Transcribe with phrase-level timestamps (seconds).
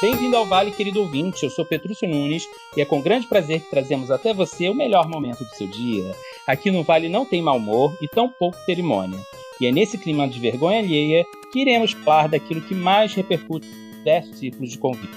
[0.00, 1.44] Bem-vindo ao Vale, querido ouvinte.
[1.44, 2.42] Eu sou Petrúcio Nunes
[2.76, 6.12] e é com grande prazer que trazemos até você o melhor momento do seu dia.
[6.48, 9.20] Aqui no Vale não tem mau humor e tão pouco cerimônia.
[9.60, 13.68] E é nesse clima de vergonha alheia que iremos falar daquilo que mais repercute
[13.98, 15.10] diversos ciclos de convívio,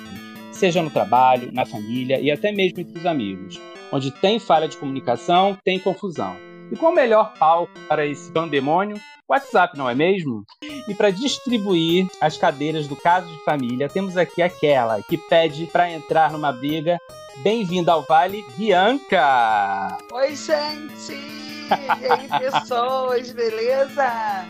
[0.52, 3.60] seja no trabalho, na família e até mesmo entre os amigos.
[3.92, 6.53] Onde tem falha de comunicação, tem confusão.
[6.74, 9.00] E qual o melhor palco para esse pandemônio?
[9.30, 10.44] WhatsApp, não é mesmo?
[10.88, 15.92] E para distribuir as cadeiras do caso de família, temos aqui aquela que pede para
[15.92, 16.98] entrar numa briga.
[17.44, 20.00] Bem-vinda ao Vale, Bianca!
[20.12, 21.14] Oi, gente!
[21.14, 24.48] E aí, pessoas, beleza?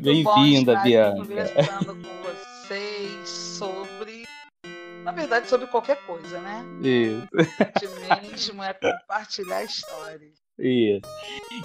[0.00, 1.16] Bem-vinda, Bianca!
[1.16, 4.26] Conversando com vocês sobre.
[5.02, 6.62] Na verdade, sobre qualquer coisa, né?
[6.82, 7.26] Isso.
[7.80, 10.47] De mesmo é compartilhar histórias.
[10.58, 11.02] Isso.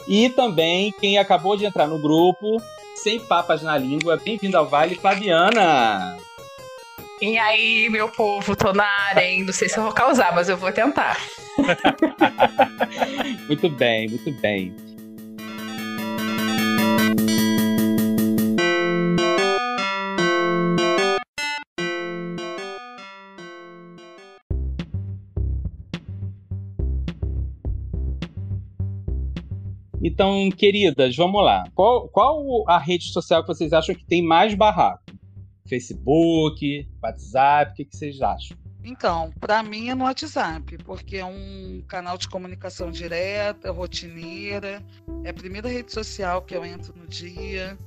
[0.08, 2.62] E também quem acabou de entrar no grupo,
[2.96, 6.18] sem papas na língua, bem-vindo ao Vale, Fabiana.
[7.22, 9.44] E aí, meu povo, tô na área, hein?
[9.44, 11.18] Não sei se eu vou causar, mas eu vou tentar.
[13.48, 14.76] muito bem, muito bem.
[30.04, 31.64] Então, queridas, vamos lá.
[31.74, 35.02] Qual, qual a rede social que vocês acham que tem mais barraco?
[35.66, 38.58] Facebook, WhatsApp, o que, que vocês acham?
[38.84, 44.84] Então, para mim é no WhatsApp, porque é um canal de comunicação direta, rotineira,
[45.24, 47.78] é a primeira rede social que eu entro no dia,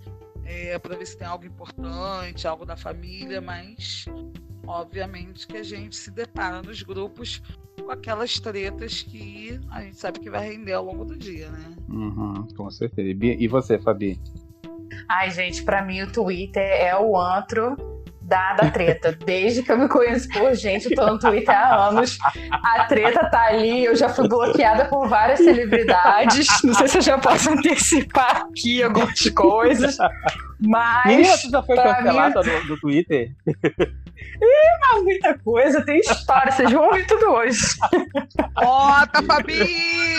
[0.47, 4.07] é para ver se tem algo importante, algo da família, mas
[4.67, 7.43] obviamente que a gente se depara nos grupos
[7.83, 11.77] com aquelas tretas que a gente sabe que vai render ao longo do dia, né?
[11.89, 13.09] Uhum, com certeza.
[13.23, 14.21] E você, Fabi?
[15.09, 17.77] Ai, gente, para mim o Twitter é o antro
[18.27, 19.17] da, da treta.
[19.25, 22.19] Desde que eu me conheço por gente, eu tô no Twitter há anos.
[22.51, 26.49] A treta tá ali, eu já fui bloqueada por várias celebridades.
[26.65, 29.97] Não sei se eu já posso antecipar aqui algumas coisas.
[30.61, 31.07] Mas.
[31.07, 32.61] Menina, você já foi cancelada mim...
[32.61, 33.31] do, do Twitter?
[34.17, 37.61] Ih, mas muita coisa, tem história, vocês vão ouvir tudo hoje.
[38.55, 40.19] Bota, Fabi!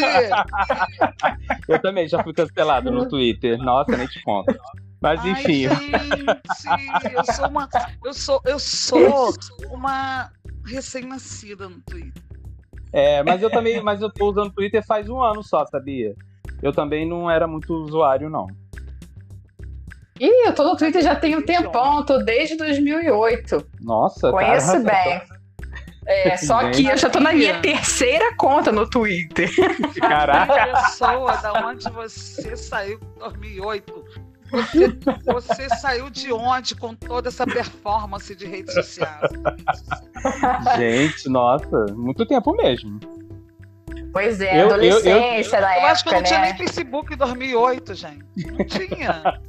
[1.68, 3.57] Eu também já fui cancelado no Twitter.
[3.57, 4.56] Nossa, nem te conto.
[5.02, 5.68] Mas Ai, enfim.
[5.69, 7.69] Gente, eu sou uma.
[8.03, 9.34] Eu sou, eu sou
[9.72, 10.31] uma
[10.66, 12.24] recém-nascida no Twitter.
[12.91, 16.16] É, mas eu também, mas eu tô usando o Twitter faz um ano só, sabia?
[16.62, 18.47] Eu também não era muito usuário, não.
[20.19, 23.66] Ih, eu tô no Twitter já tem um tempão, tô desde 2008.
[23.81, 25.22] Nossa, Conheço cara, bem.
[26.07, 29.50] É, só que eu já tô na minha terceira conta no Twitter.
[30.00, 30.67] Caraca.
[30.67, 34.06] pessoa da onde você saiu em 2008.
[34.50, 39.19] Você, você saiu de onde com toda essa performance de rede social?
[40.77, 42.97] Gente, nossa, muito tempo mesmo.
[44.13, 46.27] Pois é, eu, adolescência eu, eu, da eu época, Eu acho que eu não né?
[46.27, 48.25] tinha nem Facebook em 2008, gente.
[48.38, 49.41] Não tinha.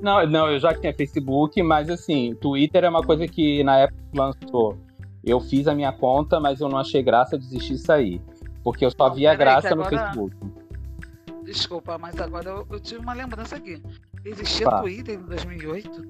[0.00, 3.98] Não, não, eu já tinha Facebook, mas assim, Twitter é uma coisa que na época
[4.14, 4.76] lançou.
[5.24, 8.20] Eu fiz a minha conta, mas eu não achei graça, desisti de sair.
[8.62, 10.36] Porque eu só via Peraí, graça no agora- Facebook.
[11.44, 13.82] Desculpa, mas agora eu, eu tive uma lembrança aqui.
[14.24, 14.80] Existia Tá.
[14.80, 16.02] Twitter em 2008?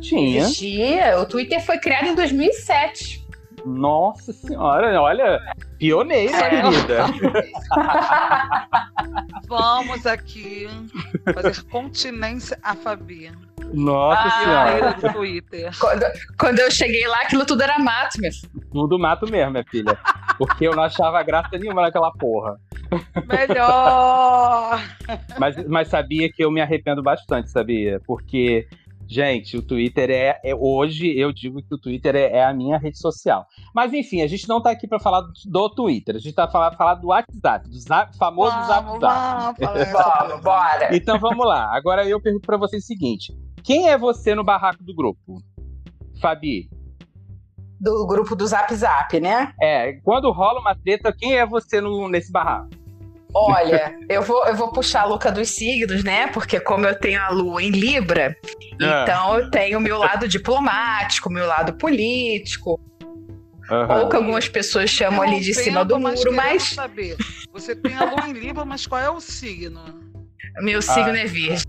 [0.00, 0.40] Tinha.
[0.40, 1.18] Existia.
[1.20, 3.19] O Twitter foi criado em 2007.
[3.64, 5.40] Nossa senhora, olha,
[5.78, 6.50] pioneira, É.
[6.50, 7.06] querida.
[9.48, 10.68] Vamos aqui
[11.34, 13.30] fazer continência à Fabi.
[13.72, 14.30] Nossa Ah,
[14.70, 14.94] senhora.
[14.94, 15.70] Do Twitter.
[15.78, 16.04] Quando,
[16.38, 18.50] quando eu cheguei lá, aquilo tudo era mato, meu filho.
[18.72, 19.96] Tudo mato mesmo, minha filha.
[20.38, 22.58] Porque eu não achava graça nenhuma naquela porra.
[23.28, 24.80] Melhor!
[25.38, 28.00] Mas, mas sabia que eu me arrependo bastante, sabia?
[28.06, 28.66] Porque,
[29.10, 32.78] gente, o Twitter é, é- Hoje eu digo que o Twitter é, é a minha
[32.78, 33.44] rede social.
[33.74, 36.48] Mas enfim, a gente não tá aqui pra falar do, do Twitter, a gente tá
[36.48, 39.60] falando falar do WhatsApp, do zap, famoso Vamos, Zap.
[39.60, 40.96] vamos, Vamos, bora.
[40.96, 41.74] Então vamos lá.
[41.74, 43.34] Agora eu pergunto pra vocês o seguinte:
[43.64, 45.42] quem é você no barraco do grupo?
[46.20, 46.68] Fabi.
[47.80, 49.52] Do grupo do Zap Zap, né?
[49.60, 52.68] É, quando rola uma treta, quem é você no, nesse barraco?
[53.34, 56.26] Olha, eu vou, eu vou puxar a Luca dos signos, né?
[56.28, 58.36] Porque como eu tenho a lua em Libra,
[58.82, 59.02] Ah.
[59.02, 62.80] então eu tenho o meu lado diplomático, o meu lado político,
[63.70, 64.00] Aham.
[64.02, 67.16] ou que algumas pessoas chamam ali de cima do mas muro, mas saber.
[67.52, 69.80] Você tem a lua em Libra, mas qual é o signo?
[70.60, 71.64] meu signo é virgem.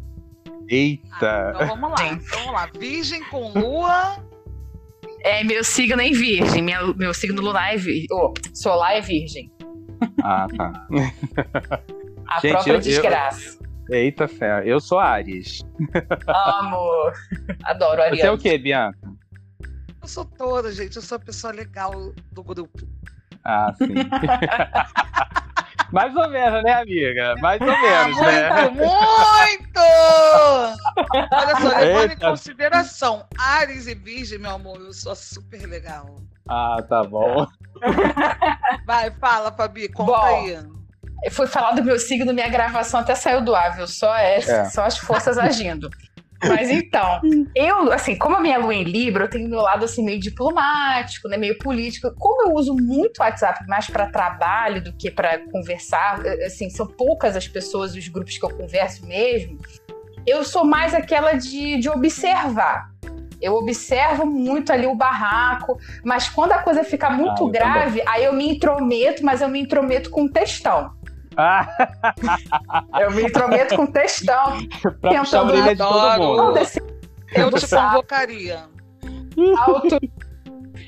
[0.67, 1.51] Eita.
[1.55, 1.97] Então vamos lá.
[1.97, 2.13] Sim.
[2.13, 2.69] Então vamos lá.
[2.77, 4.17] Virgem com lua.
[5.23, 8.07] É meu signo em virgem, minha- meu signo lunar é virgem.
[8.11, 9.51] Oh, solar é virgem.
[10.23, 10.87] Ah, tá.
[12.27, 13.59] A Gente, própria eu- eu- desgraça.
[13.89, 15.65] Eita fé, eu sou Ares.
[16.27, 17.11] Amo.
[17.63, 18.19] Adoro Ares.
[18.19, 18.97] Você é o quê, Bianca?
[20.01, 20.95] Eu sou toda, gente.
[20.95, 21.91] Eu sou a pessoa legal
[22.31, 22.87] do grupo.
[23.43, 23.87] Ah, sim.
[25.91, 27.35] Mais ou menos, né, amiga?
[27.41, 28.69] Mais ou menos, ah, né?
[28.69, 29.81] muito, Muito!
[31.33, 36.15] Olha só, levando em consideração Ares e Virgem, meu amor, eu sou super legal.
[36.47, 37.45] Ah, tá bom.
[38.85, 40.59] Vai, fala, Fabi, conta bom, aí.
[41.23, 43.87] Eu fui falar do meu signo, minha gravação até saiu do ar, viu?
[43.87, 44.65] Só, é, é.
[44.65, 45.89] só as forças agindo.
[46.43, 47.21] Mas então,
[47.55, 50.19] eu, assim, como a minha lua é em Libra, eu tenho meu lado, assim, meio
[50.19, 52.11] diplomático, né, meio político.
[52.17, 56.69] Como eu uso muito o WhatsApp mais para trabalho do que para conversar, eh, assim,
[56.69, 59.59] são poucas as pessoas, os grupos que eu converso mesmo,
[60.25, 62.89] eu sou mais aquela de, de observar.
[63.41, 68.23] Eu observo muito ali o barraco, mas quando a coisa fica muito ah, grave, aí
[68.23, 70.91] eu me intrometo, mas eu me intrometo com textão.
[71.35, 71.67] Ah.
[72.99, 74.57] eu me intrometo com textão.
[75.01, 76.59] pra puxar a orelha de todo mundo.
[77.33, 78.63] Eu te convocaria.
[79.57, 79.97] Alto.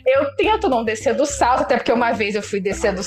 [0.05, 3.01] Eu tento não descer do salto, até porque uma vez eu fui descer do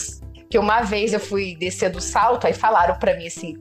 [0.49, 3.55] que uma vez eu fui descer do salto, aí falaram para mim assim: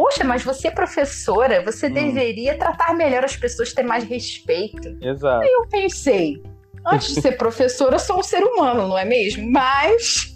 [0.00, 1.92] Poxa, mas você é professora, você hum.
[1.92, 4.96] deveria tratar melhor as pessoas, ter mais respeito.
[4.98, 5.42] Exato.
[5.42, 6.42] Aí eu pensei,
[6.86, 9.52] antes de ser professora, eu sou um ser humano, não é mesmo?
[9.52, 10.34] Mas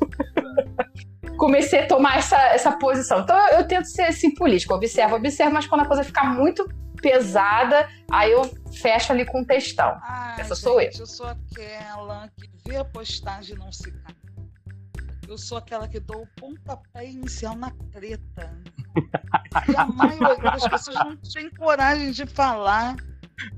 [1.39, 3.21] comecei a tomar essa, essa posição.
[3.21, 6.69] Então eu, eu tento ser assim político, observo, observo, mas quando a coisa ficar muito
[7.01, 9.99] pesada, aí eu fecho ali com o textão.
[10.03, 10.91] Ai, Essa gente, sou eu.
[10.99, 14.15] Eu sou aquela que vê a postagem e não se cai.
[15.27, 18.55] Eu sou aquela que dou o pontapé inicial na treta.
[19.69, 22.97] E a maioria das pessoas não tem coragem de falar.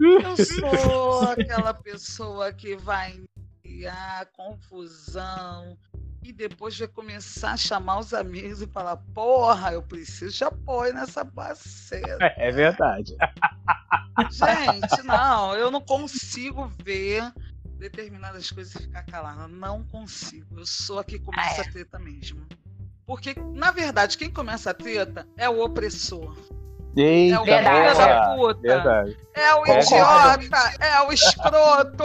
[0.00, 3.20] Eu sou aquela pessoa que vai
[3.62, 5.76] criar confusão,
[6.26, 10.92] e depois vai começar a chamar os amigos e falar: Porra, eu preciso de apoio
[10.92, 12.18] nessa parceira.
[12.36, 13.16] É verdade.
[14.30, 17.32] Gente, não, eu não consigo ver
[17.78, 19.46] determinadas coisas e ficar calada.
[19.46, 20.58] Não consigo.
[20.58, 21.68] Eu sou a que começa ah, é.
[21.68, 22.44] a treta mesmo.
[23.06, 26.36] Porque, na verdade, quem começa a treta é o opressor.
[26.96, 28.60] Eita, é o filho da puta.
[28.60, 29.16] Verdade.
[29.34, 30.84] É o é idiota.
[30.84, 32.04] É o escroto.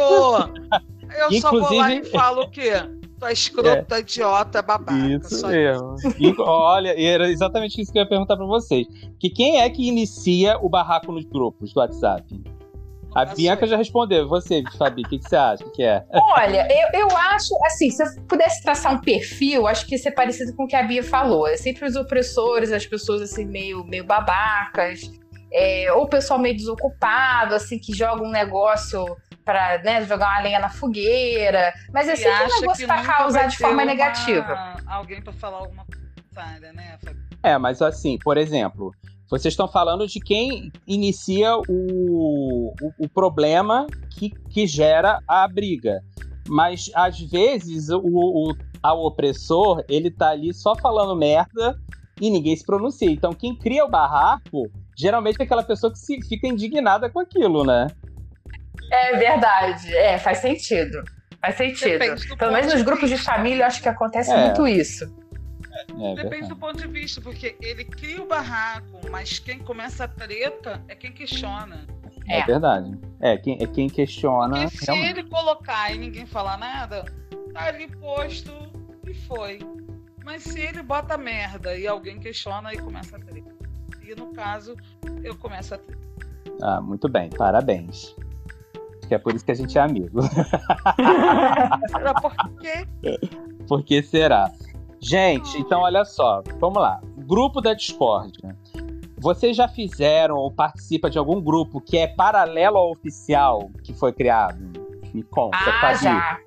[1.17, 1.41] Eu Inclusive...
[1.41, 2.73] só vou lá e falo o quê?
[3.19, 3.81] Tu é escroto, é.
[3.83, 4.93] tu é idiota, babaca.
[4.93, 5.95] Isso mesmo.
[6.19, 8.87] E, olha, era exatamente isso que eu ia perguntar pra vocês.
[9.19, 12.23] Que quem é que inicia o barraco nos grupos do WhatsApp?
[13.13, 14.27] A Bianca já respondeu.
[14.27, 16.05] Você, Fabi, o que, que, você acha que é?
[16.13, 20.11] Olha, eu, eu acho, assim, se eu pudesse traçar um perfil, acho que isso é
[20.11, 21.47] parecido com o que a Bia falou.
[21.47, 25.11] É sempre os opressores, as pessoas, assim, meio, meio babacas.
[25.53, 29.05] É, ou o pessoal meio desocupado, assim, que joga um negócio
[29.43, 31.73] para né, jogar uma lenha na fogueira.
[31.93, 33.85] Mas é sempre um negócio para causar de forma uma...
[33.85, 34.77] negativa.
[34.85, 36.97] Alguém para falar alguma coisa, né?
[37.43, 38.93] É, mas assim, por exemplo,
[39.31, 46.01] vocês estão falando de quem inicia o, o, o, problema que, que gera a briga.
[46.49, 51.79] Mas às vezes o, o, a opressor ele tá ali só falando merda
[52.19, 53.09] e ninguém se pronuncia.
[53.09, 57.63] Então quem cria o barraco geralmente é aquela pessoa que se, fica indignada com aquilo,
[57.63, 57.87] né?
[58.91, 59.95] É verdade.
[59.95, 61.01] É, faz sentido.
[61.39, 61.99] Faz sentido.
[62.37, 64.45] Pelo menos nos grupos de família, eu acho que acontece é.
[64.45, 65.09] muito isso.
[65.99, 70.07] É, Depende do ponto de vista, porque ele cria o barraco, mas quem começa a
[70.07, 71.85] treta é quem questiona.
[72.27, 72.97] É, é verdade.
[73.19, 74.61] É quem, é quem questiona.
[74.61, 77.05] Porque se ele colocar e ninguém falar nada,
[77.53, 78.51] tá ali posto
[79.07, 79.59] e foi.
[80.23, 83.51] Mas se ele bota merda e alguém questiona e começa a treta.
[84.01, 84.75] E no caso,
[85.23, 86.01] eu começo a treta.
[86.61, 88.15] Ah, muito bem, parabéns
[89.11, 90.21] que é por isso que a gente é amigo.
[91.91, 92.87] será por quê?
[93.67, 94.49] Por que será?
[95.01, 97.01] Gente, então olha só, vamos lá.
[97.17, 98.37] Grupo da Discord.
[99.17, 104.13] Vocês já fizeram ou participam de algum grupo que é paralelo ao oficial que foi
[104.13, 104.59] criado?
[105.13, 106.39] Me conta, Ah, já.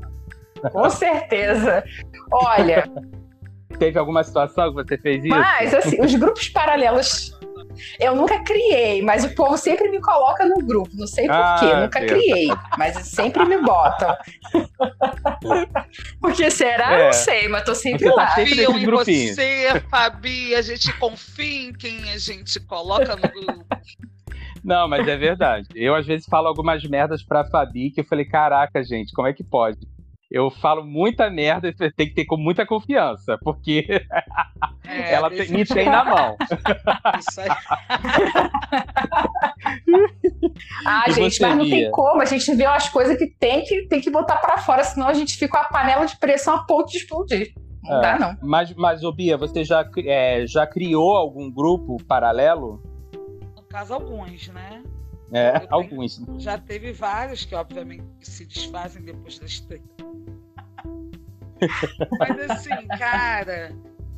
[0.72, 1.84] Com certeza.
[2.32, 2.84] Olha.
[3.78, 5.34] Teve alguma situação que você fez isso?
[5.34, 7.36] Mas, assim, os grupos paralelos
[8.00, 10.90] eu nunca criei, mas o povo sempre me coloca no grupo.
[10.94, 12.12] Não sei porquê, ah, nunca Deus.
[12.12, 14.16] criei, mas sempre me botam.
[16.20, 16.92] Porque será?
[16.92, 17.06] É.
[17.06, 18.34] Não sei, mas tô sempre lá.
[18.34, 20.54] Confiam em você, Fabi.
[20.54, 23.66] A gente confia em quem a gente coloca no grupo.
[24.64, 25.68] Não, mas é verdade.
[25.74, 29.32] Eu às vezes falo algumas merdas pra Fabi que eu falei, caraca, gente, como é
[29.32, 29.78] que pode?
[30.30, 33.86] Eu falo muita merda e tem que ter com muita confiança, porque
[34.84, 36.36] é, ela tem, me tem na mão.
[37.18, 37.48] Isso aí.
[40.86, 42.20] ah, e gente, mas não tem como.
[42.20, 45.14] A gente vê umas coisas que tem que, tem que botar para fora, senão a
[45.14, 47.52] gente fica com a panela de pressão a ponto de explodir.
[47.82, 48.36] Não é, dá, não.
[48.42, 52.82] Mas, mas ô Bia, você já, é, já criou algum grupo paralelo?
[53.74, 54.84] caso, alguns, né?
[55.34, 56.22] É, tenho, alguns.
[56.38, 59.82] Já teve vários que, obviamente, se desfazem depois das três.
[62.18, 63.76] Mas assim, cara,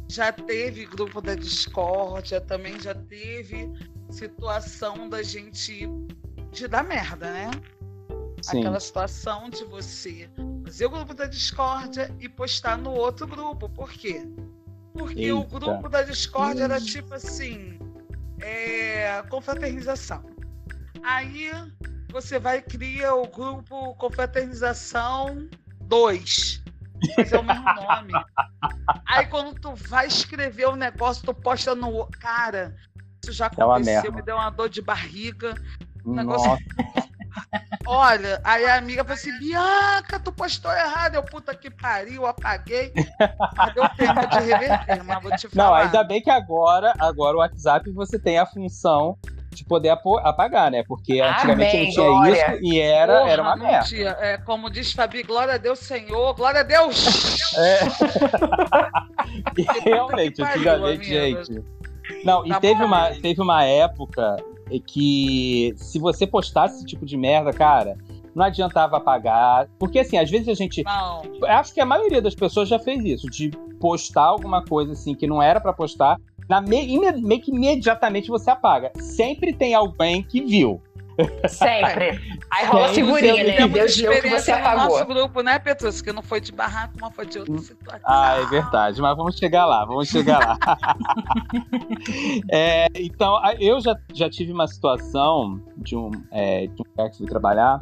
[0.08, 3.73] já teve grupo da discórdia, também já teve
[4.11, 5.88] situação da gente
[6.52, 7.50] de dar merda, né?
[8.42, 8.61] Sim.
[8.61, 10.28] Aquela situação de você
[10.64, 13.70] fazer o grupo da discórdia e postar no outro grupo.
[13.70, 14.23] Por quê?
[14.92, 15.35] Porque Eita.
[15.35, 17.78] o grupo da discórdia era tipo assim,
[18.38, 20.36] é, confraternização.
[21.07, 21.51] Aí
[22.11, 25.49] você vai e cria o grupo Confraternização
[25.83, 26.67] 2
[27.17, 28.13] mas é o mesmo nome.
[29.07, 32.07] Aí quando tu vai escrever o um negócio, tu posta no.
[32.07, 32.75] Cara,
[33.23, 35.55] isso já é aconteceu, me deu uma dor de barriga.
[36.05, 36.51] Um negócio.
[37.87, 41.17] Olha, aí a amiga falou assim: Bianca, tu postou errado.
[41.17, 42.93] Eu, puta que pariu, apaguei.
[43.55, 45.69] Mas deu tempo de reverter, mas vou te falar.
[45.69, 49.19] Não, ainda bem que agora, agora o WhatsApp você tem a função
[49.57, 50.85] de poder apagar, né?
[50.87, 52.55] Porque antigamente Amém, não tinha glória.
[52.55, 53.87] isso e era, Porra, era uma merda.
[53.87, 54.17] Tinha.
[54.21, 57.37] É, como diz Fabi, glória a Deus, Senhor, glória a Deus!
[57.57, 57.79] É.
[59.83, 61.65] Realmente, antigamente, gente.
[62.23, 64.37] Não, e tá teve, uma, teve uma época
[64.87, 67.97] que se você postasse esse tipo de merda, cara,
[68.35, 69.69] não adiantava apagar.
[69.79, 70.83] Porque, assim, às vezes a gente.
[70.83, 71.23] Não.
[71.45, 75.27] Acho que a maioria das pessoas já fez isso, de postar alguma coisa assim que
[75.27, 78.93] não era para postar na me, meio que imediatamente você apaga.
[79.00, 80.81] Sempre tem alguém que viu.
[81.49, 82.21] Sempre.
[82.50, 83.69] Aí rola figurinha, né?
[83.69, 84.85] Deus viu que você apagou.
[84.85, 86.03] No nosso grupo, né, Petrus?
[86.03, 87.59] Que não foi de barraco, mas foi de outra hum.
[87.59, 88.00] situação.
[88.05, 89.00] Ah, é verdade.
[89.00, 90.59] Mas vamos chegar lá, vamos chegar lá.
[92.53, 97.19] é, então, eu já, já tive uma situação de um, é, de um lugar que
[97.19, 97.81] fui trabalhar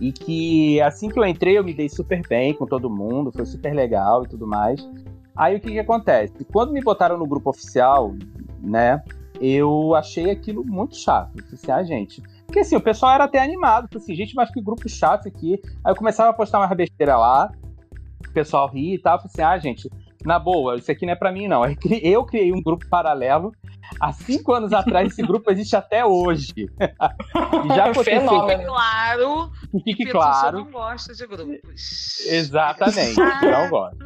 [0.00, 3.44] e que assim que eu entrei eu me dei super bem com todo mundo, foi
[3.44, 4.80] super legal e tudo mais.
[5.36, 6.44] Aí o que que acontece?
[6.52, 8.14] Quando me botaram no grupo oficial,
[8.60, 9.02] né,
[9.40, 11.30] eu achei aquilo muito chato.
[11.38, 12.22] Eu assim, ah, gente.
[12.46, 13.88] Porque assim, o pessoal era até animado.
[13.96, 15.60] Assim, gente, mas que grupo chato aqui.
[15.84, 17.50] Aí eu começava a postar uma besteira lá,
[18.28, 19.18] o pessoal ria e tal.
[19.18, 19.90] Falei assim, ah, gente,
[20.24, 21.62] na boa, isso aqui não é para mim, não.
[22.02, 23.52] Eu criei um grupo paralelo.
[23.98, 26.52] Há cinco anos atrás, esse grupo existe até hoje.
[27.74, 28.20] já aconteceu.
[28.20, 29.50] Fique claro.
[29.84, 30.58] Fique claro.
[30.58, 32.26] Não gosta de grupos.
[32.26, 33.98] Exatamente, não gosto.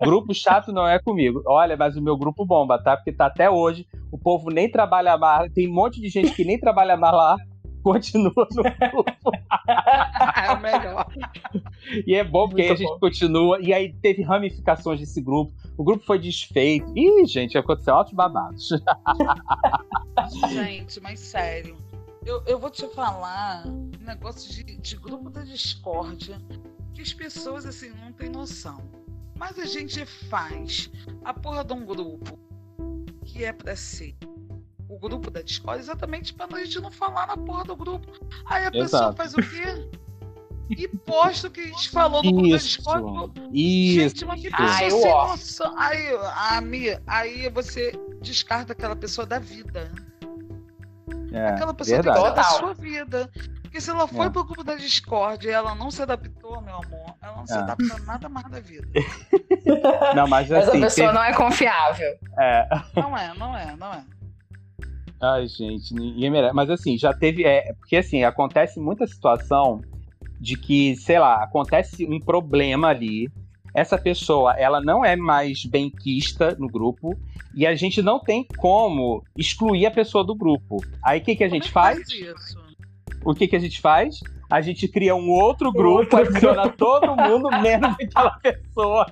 [0.00, 1.42] Grupo chato não é comigo.
[1.46, 2.96] Olha, mas o meu grupo bomba, tá?
[2.96, 3.86] Porque tá até hoje.
[4.12, 5.52] O povo nem trabalha mais.
[5.52, 7.36] Tem um monte de gente que nem trabalha mais lá
[7.84, 9.30] continua no grupo.
[10.42, 11.06] é o melhor.
[12.06, 12.98] E é bom porque Muito aí a gente bom.
[12.98, 13.60] continua.
[13.60, 15.52] E aí teve ramificações desse grupo.
[15.76, 16.90] O grupo foi desfeito.
[16.96, 18.70] Ih, gente, aconteceu altos babados.
[20.50, 21.76] gente, mas sério.
[22.24, 26.40] Eu, eu vou te falar um negócio de, de grupo da discórdia
[26.94, 28.78] que as pessoas assim não têm noção.
[29.36, 30.90] Mas a gente faz
[31.22, 32.38] a porra de um grupo
[33.24, 34.16] que é para ser
[34.94, 38.12] o grupo da Discord exatamente para a gente não falar na porra do grupo.
[38.46, 38.72] Aí a Exato.
[38.72, 39.88] pessoa faz o quê?
[40.70, 43.42] E posta o que a gente falou no grupo da Discord.
[43.52, 44.00] Isso.
[44.00, 45.74] Gente, mas que pessoa Ai, sem noção.
[45.76, 49.92] Aí, aí você descarta aquela pessoa da vida.
[51.32, 52.22] É, aquela pessoa verdade.
[52.22, 53.30] tem que ser da sua vida.
[53.62, 54.30] Porque se ela foi é.
[54.30, 57.46] pro grupo da Discord e ela não se adaptou, meu amor, ela não é.
[57.46, 58.86] se adapta a nada mais da vida.
[60.14, 60.68] Não, mas assim.
[60.68, 61.14] Essa pessoa tem...
[61.14, 62.18] não é confiável.
[62.38, 62.68] É.
[62.94, 64.04] Não é, não é, não é.
[65.24, 66.54] Ai, gente, ninguém merece.
[66.54, 67.44] Mas assim, já teve.
[67.44, 69.80] É, porque assim, acontece muita situação
[70.40, 73.28] de que, sei lá, acontece um problema ali.
[73.74, 77.18] Essa pessoa, ela não é mais benquista no grupo
[77.56, 80.76] e a gente não tem como excluir a pessoa do grupo.
[81.02, 81.98] Aí o que, que a gente faz?
[81.98, 82.56] faz
[83.24, 84.20] o que, que a gente faz?
[84.50, 89.06] A gente cria um outro grupo, adiciona todo mundo, menos aquela pessoa.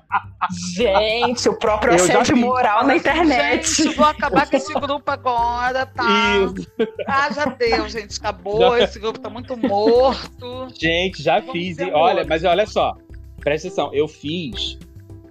[0.75, 3.67] Gente, o próprio assédio moral na internet.
[3.69, 6.05] Gente, vou acabar com esse grupo agora, tá?
[6.37, 6.67] Isso.
[7.07, 8.79] Ah, já deu, gente, acabou.
[8.79, 8.85] Já...
[8.85, 10.69] Esse grupo tá muito morto.
[10.79, 11.79] Gente, já Vamos fiz.
[11.93, 12.97] Olha, mas olha só,
[13.41, 14.79] presta atenção, eu fiz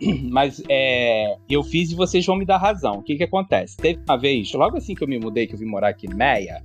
[0.29, 2.95] mas é, eu fiz e vocês vão me dar razão.
[2.95, 3.77] O que que acontece?
[3.77, 6.13] Teve uma vez, logo assim que eu me mudei, que eu vim morar aqui em
[6.13, 6.61] Meia,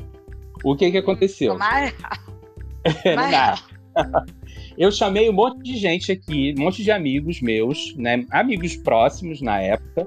[0.65, 1.57] o que que aconteceu?
[3.05, 3.55] Meia?
[4.77, 8.25] eu chamei um monte de gente aqui, um monte de amigos meus, né?
[8.31, 10.07] Amigos próximos na época.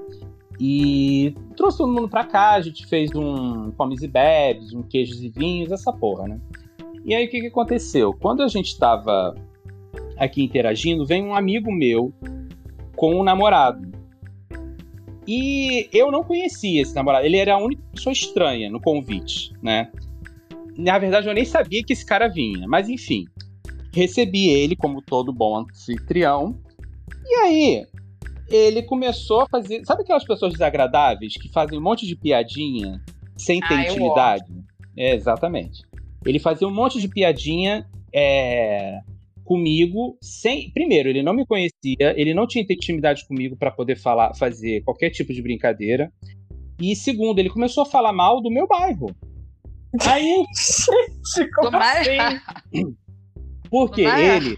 [0.58, 5.22] E trouxe todo mundo pra cá, a gente fez um comes e bebes, um queijos
[5.22, 6.40] e vinhos, essa porra, né?
[7.04, 8.12] E aí o que, que aconteceu?
[8.12, 9.34] Quando a gente tava
[10.18, 12.12] aqui interagindo, vem um amigo meu
[12.94, 13.90] com um namorado.
[15.26, 19.90] E eu não conhecia esse namorado, ele era a única pessoa estranha no convite, né?
[20.76, 23.24] Na verdade, eu nem sabia que esse cara vinha, mas enfim.
[23.94, 26.58] Recebi ele como todo bom anfitrião.
[27.26, 27.86] E aí,
[28.48, 29.84] ele começou a fazer.
[29.84, 33.00] Sabe aquelas pessoas desagradáveis que fazem um monte de piadinha
[33.36, 34.52] sem ter ah, intimidade?
[34.96, 35.82] É, exatamente.
[36.24, 39.00] Ele fazia um monte de piadinha é,
[39.44, 40.70] comigo sem.
[40.70, 45.10] Primeiro, ele não me conhecia, ele não tinha intimidade comigo para poder falar, fazer qualquer
[45.10, 46.12] tipo de brincadeira.
[46.80, 49.14] E segundo, ele começou a falar mal do meu bairro.
[50.06, 50.44] Aí.
[50.56, 52.90] Gente, como assim?
[53.70, 54.56] Porque ele.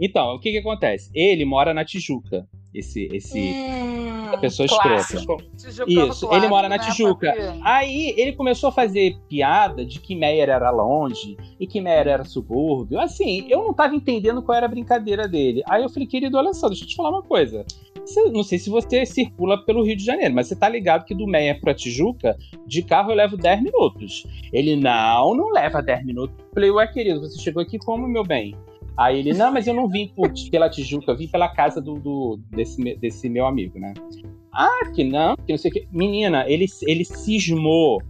[0.00, 1.10] Então, o que que acontece?
[1.14, 2.46] Ele mora na Tijuca.
[2.72, 5.18] Esse, esse Hum, pessoa clássico.
[5.20, 5.44] escrota.
[5.86, 7.32] Isso, ele mora na Tijuca.
[7.62, 12.24] Aí ele começou a fazer piada de que Meyer era longe e que Meyer era
[12.24, 12.98] subúrbio.
[13.00, 15.62] Assim, eu não tava entendendo qual era a brincadeira dele.
[15.68, 17.64] Aí eu falei, querido, olha só, deixa eu te falar uma coisa.
[18.04, 21.14] Você- não sei se você circula pelo Rio de Janeiro, mas você tá ligado que
[21.14, 24.26] do Meyer pra Tijuca, de carro eu levo 10 minutos.
[24.52, 26.34] Ele, não, não leva 10 minutos.
[26.38, 28.54] Eu falei, ué, querido, você chegou aqui como, meu bem?
[28.98, 31.94] Aí ele, não, mas eu não vim por- pela Tijuca, eu vim pela casa do,
[32.00, 33.94] do- desse, desse meu amigo, né?
[34.52, 35.88] Ah, que não, que não sei o que.
[35.92, 38.02] Menina, ele, ele cismou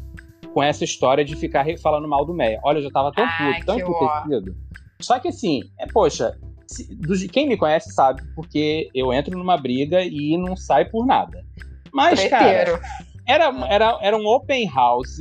[0.54, 2.58] com essa história de ficar falando mal do Meia.
[2.64, 4.56] Olha, eu já tava tão Ai, puto, tão emputecido.
[5.02, 6.34] Só que assim, é, poxa,
[6.66, 11.04] se- do- quem me conhece sabe, porque eu entro numa briga e não sai por
[11.06, 11.44] nada.
[11.92, 12.80] Mas, cara, Treteiro.
[13.26, 15.18] era, era, era um open house.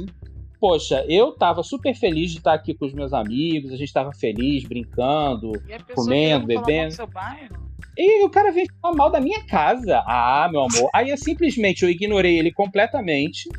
[0.60, 4.12] Poxa, eu tava super feliz de estar aqui com os meus amigos, a gente tava
[4.12, 5.52] feliz, brincando.
[5.96, 6.96] Comendo, bebendo.
[7.98, 10.00] E o cara veio falar mal da minha casa.
[10.08, 10.90] Ah, meu amor.
[10.94, 13.50] Aí eu simplesmente eu ignorei ele completamente.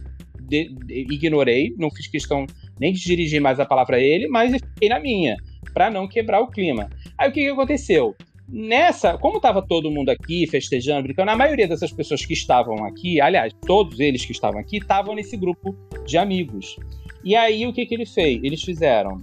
[0.40, 2.46] de- de- ignorei, não fiz questão
[2.80, 5.36] nem de dirigir mais a palavra a ele, mas eu fiquei na minha,
[5.74, 6.88] pra não quebrar o clima.
[7.18, 8.16] Aí o que, que aconteceu?
[8.50, 13.20] Nessa, como tava todo mundo aqui festejando, brincando, a maioria dessas pessoas que estavam aqui,
[13.20, 15.76] aliás, todos eles que estavam aqui, estavam nesse grupo
[16.06, 16.76] de amigos.
[17.22, 18.40] E aí o que, que ele fez?
[18.42, 19.22] Eles fizeram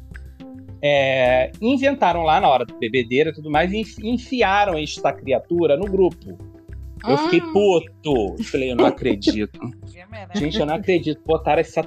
[0.82, 5.75] é, inventaram lá na hora da bebedeira e tudo mais e enfi- enfiaram esta criatura
[5.75, 6.38] no grupo.
[7.08, 7.53] Eu fiquei Hum.
[7.53, 8.44] puto.
[8.44, 9.60] Falei, eu não acredito.
[10.36, 11.22] Gente, eu não acredito.
[11.25, 11.82] Botaram essa,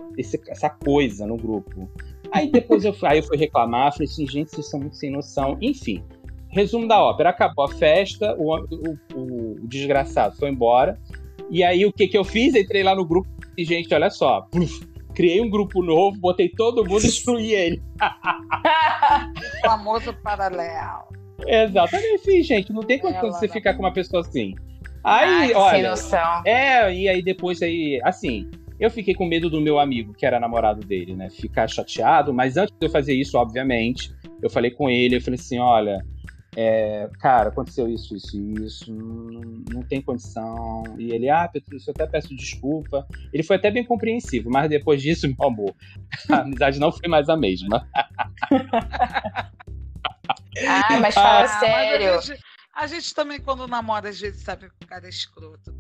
[0.49, 1.89] essa coisa no grupo.
[2.33, 5.11] Aí depois eu, fui- aí eu fui reclamar, falei assim, gente, vocês são muito sem
[5.11, 5.57] noção.
[5.61, 6.03] Enfim,
[6.59, 10.99] resumo da ópera: acabou a festa, o, o- o- desgraçado foi embora.
[11.51, 12.55] E aí o que, que eu fiz?
[12.55, 14.47] Entrei lá no grupo e, gente, olha só.
[15.15, 17.83] criei um grupo novo, botei todo mundo e excluí ele.
[18.01, 21.05] O famoso paralelo.
[21.47, 22.73] Exatamente, sim, gente.
[22.73, 24.55] Não tem como Ela você ficar com uma pessoa assim.
[25.03, 26.43] Ai, Aí, sem olha.
[26.45, 30.39] É, e aí depois aí, assim, eu fiquei com medo do meu amigo, que era
[30.39, 31.31] namorado dele, né?
[31.31, 35.39] Ficar chateado, mas antes de eu fazer isso, obviamente, eu falei com ele, eu falei
[35.41, 35.99] assim, olha,
[36.61, 39.41] é, cara, aconteceu isso, isso e isso, não,
[39.73, 40.83] não tem condição.
[40.99, 43.07] E ele, ah, Petrúcio, eu até peço desculpa.
[43.33, 45.73] Ele foi até bem compreensivo, mas depois disso, meu amor,
[46.29, 47.89] a amizade não foi mais a mesma.
[50.67, 52.15] Ai, mas fala Ah, mas sério.
[52.15, 52.41] a, gente,
[52.75, 55.73] a gente também, quando namora, às vezes sabe que o cara é escroto.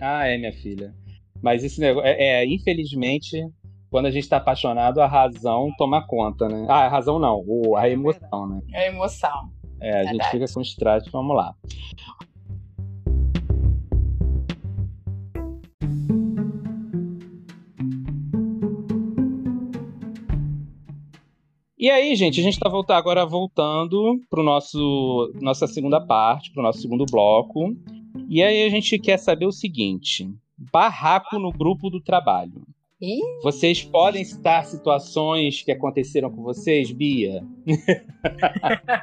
[0.00, 0.92] Ah, é, minha filha.
[1.40, 3.40] Mas esse negócio, é, é, infelizmente,
[3.88, 6.66] quando a gente tá apaixonado, a razão toma conta, né?
[6.68, 8.60] Ah, a razão não, o, a emoção, né?
[8.72, 9.52] É emoção.
[9.80, 11.54] É, a gente fica com os trajes, vamos lá.
[21.78, 26.60] E aí, gente, a gente está voltar agora voltando para nosso nossa segunda parte, para
[26.60, 27.76] o nosso segundo bloco.
[28.28, 30.28] E aí a gente quer saber o seguinte:
[30.72, 32.65] barraco no grupo do trabalho.
[33.00, 33.20] Ih.
[33.42, 37.42] Vocês podem citar situações que aconteceram com vocês, Bia?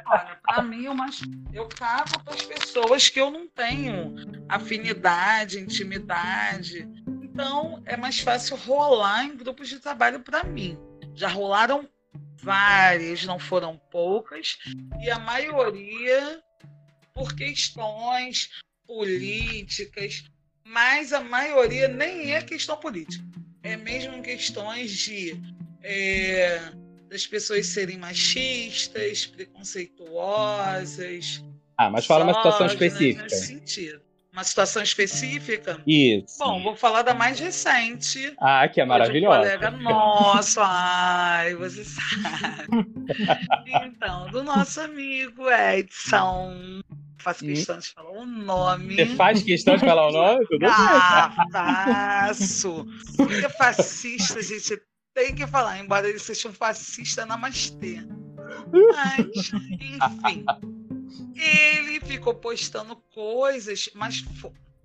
[0.06, 1.20] Olha, pra mim, eu, mais,
[1.52, 4.16] eu cago para as pessoas que eu não tenho
[4.48, 6.88] afinidade, intimidade.
[7.22, 10.76] Então, é mais fácil rolar em grupos de trabalho para mim.
[11.14, 11.88] Já rolaram
[12.42, 14.58] várias, não foram poucas,
[15.00, 16.42] e a maioria
[17.14, 18.50] por questões
[18.84, 20.24] políticas,
[20.64, 23.24] mas a maioria nem é questão política.
[23.64, 25.40] É mesmo questões de
[25.82, 26.60] é,
[27.08, 31.42] das pessoas serem machistas, preconceituosas.
[31.76, 33.22] Ah, mas fala uma situação específica.
[33.22, 34.00] Nesse sentido.
[34.32, 35.80] Uma situação específica?
[35.86, 36.38] Isso.
[36.38, 38.34] Bom, vou falar da mais recente.
[38.40, 39.38] ah, que é de um maravilhosa.
[39.38, 42.66] colega nosso, ai, você sabe.
[43.86, 46.80] Então, do nosso amigo Edson.
[47.24, 48.94] Faço questão de falar o nome.
[48.96, 50.46] Você faz questão de falar o nome?
[50.46, 50.66] Tudo.
[50.68, 52.86] Ah, faço.
[53.16, 54.78] Porque fascista, gente,
[55.14, 58.00] tem que falar, embora ele seja um fascista namastê.
[58.94, 60.44] Mas, enfim.
[61.34, 64.22] Ele ficou postando coisas, mas,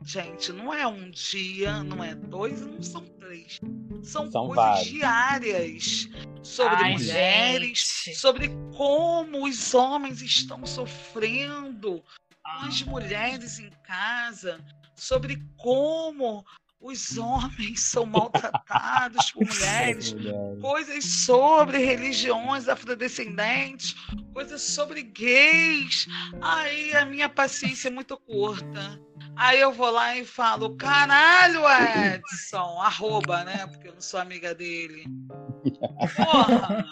[0.05, 3.59] gente, não é um dia, não é dois, não são três.
[4.01, 4.87] São, São coisas vários.
[4.87, 6.09] diárias
[6.41, 8.17] sobre Ai, mulheres, gente.
[8.17, 12.01] sobre como os homens estão sofrendo
[12.57, 14.59] com as mulheres em casa,
[14.95, 16.45] sobre como
[16.81, 20.15] os homens são maltratados por mulheres,
[20.61, 23.95] coisas sobre religiões afrodescendentes,
[24.33, 26.07] coisas sobre gays.
[26.41, 28.99] Aí a minha paciência é muito curta.
[29.35, 31.61] Aí eu vou lá e falo, caralho,
[32.15, 33.67] Edson, arroba, né?
[33.67, 35.05] Porque eu não sou amiga dele.
[36.15, 36.85] Porra,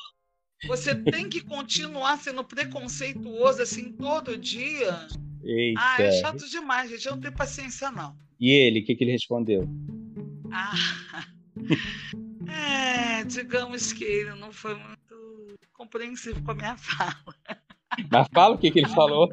[0.65, 5.07] você tem que continuar sendo preconceituoso assim todo dia.
[5.47, 5.79] Eita.
[5.81, 7.05] Ah, é chato demais, gente.
[7.05, 8.17] Eu não tenho paciência, não.
[8.37, 9.67] E ele, o que, que ele respondeu?
[10.51, 10.73] Ah,
[13.21, 17.35] é, digamos que ele não foi muito compreensivo com a minha fala.
[18.11, 19.29] Mas fala o que, que ele falou.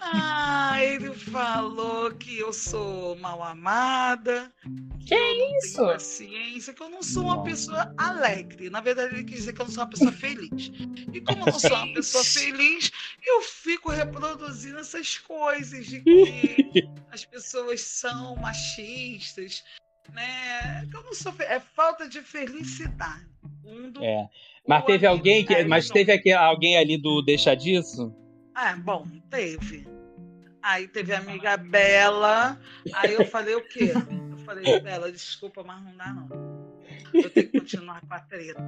[0.00, 4.52] ah, ele falou que eu sou mal amada.
[5.00, 5.84] Que, que isso?
[5.84, 8.68] paciência, que eu não sou uma pessoa alegre.
[8.68, 10.70] Na verdade, ele quis dizer que eu não sou uma pessoa feliz.
[11.12, 12.92] E como eu não sou uma pessoa feliz,
[13.26, 19.64] eu fico reproduzindo essas coisas de que as pessoas são machistas,
[20.12, 20.86] né?
[20.90, 21.34] Que eu não sou.
[21.40, 23.26] É falta de felicidade.
[23.62, 24.28] Mundo é.
[24.68, 25.64] Mas teve alguém que.
[25.64, 28.14] Mas teve aqui, alguém ali do Deixa Disso?
[28.54, 29.88] Ah, bom, teve.
[30.62, 32.60] Aí teve a amiga Bela.
[32.92, 33.92] Aí eu falei o quê?
[34.30, 36.28] Eu falei, Bela, desculpa, mas não dá não.
[37.14, 38.62] Eu tenho que continuar com a treta.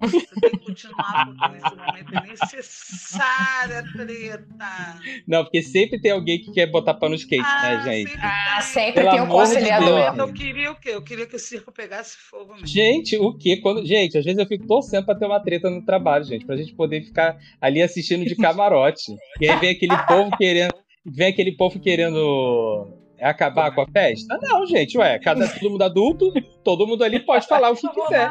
[0.00, 5.00] Você tem que continuar porque nesse momento é necessária treta.
[5.26, 8.10] Não, porque sempre tem alguém que quer botar pano no skate, né, ah, né, gente?
[8.10, 10.12] Sempre ah, sempre tem um conciliador.
[10.12, 10.90] De eu queria o quê?
[10.90, 12.66] Eu queria que o circo pegasse fogo mesmo.
[12.66, 13.56] Gente, o quê?
[13.56, 13.84] Quando...
[13.84, 16.72] Gente, às vezes eu fico torcendo pra ter uma treta no trabalho, gente, pra gente
[16.74, 19.16] poder ficar ali assistindo de camarote.
[19.40, 20.74] e aí vem aquele povo querendo.
[21.04, 24.38] Vem aquele povo querendo acabar com a festa?
[24.40, 26.32] Não, gente, ué, cada todo mundo adulto,
[26.64, 28.30] todo mundo ali pode falar o que quiser.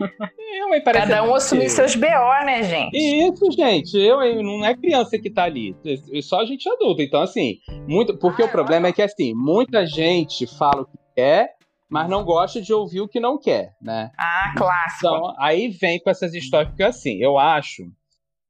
[0.00, 2.96] Eu, Cada um assumir seus BO, né, gente?
[2.96, 3.96] Isso, gente.
[3.96, 5.76] Eu, não é criança que tá ali.
[5.84, 7.02] É só gente adulta.
[7.02, 8.16] Então, assim, muito.
[8.16, 11.54] Porque ah, o problema é que, assim, muita gente fala o que quer,
[11.88, 14.10] mas não gosta de ouvir o que não quer, né?
[14.18, 15.06] Ah, clássico.
[15.06, 17.84] Então, aí vem com essas histórias, porque, assim, eu acho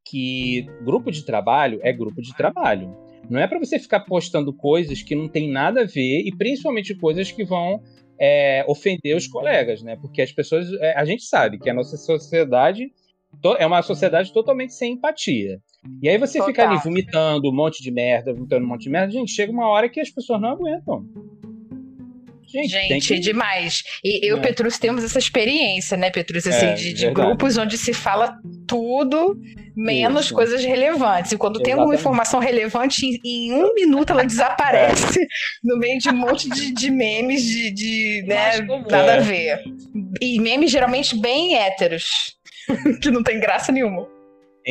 [0.05, 2.97] que grupo de trabalho é grupo de trabalho.
[3.29, 6.95] Não é para você ficar postando coisas que não tem nada a ver e principalmente
[6.95, 7.83] coisas que vão
[8.18, 9.96] é, ofender os colegas, né?
[9.96, 12.92] Porque as pessoas, é, a gente sabe que a nossa sociedade
[13.59, 15.61] é uma sociedade totalmente sem empatia.
[16.02, 16.46] E aí você Total.
[16.46, 19.68] fica ali vomitando um monte de merda, vomitando um monte de merda, gente, chega uma
[19.68, 21.07] hora que as pessoas não aguentam.
[22.49, 23.21] Gente, Gente que...
[23.21, 23.83] demais.
[24.03, 24.43] E eu e é.
[24.43, 26.47] Petrus temos essa experiência, né, Petrus?
[26.47, 29.39] Assim, é, de, de grupos onde se fala tudo,
[29.77, 30.35] menos Isso.
[30.35, 31.33] coisas relevantes.
[31.33, 31.65] E quando Exatamente.
[31.65, 35.27] tem alguma informação relevante, em, em, um minuto ela desaparece
[35.63, 38.59] no meio de um monte de, de memes de, de né,
[38.91, 39.63] nada a ver.
[40.21, 42.37] E memes geralmente bem héteros,
[43.03, 44.17] que não tem graça nenhuma.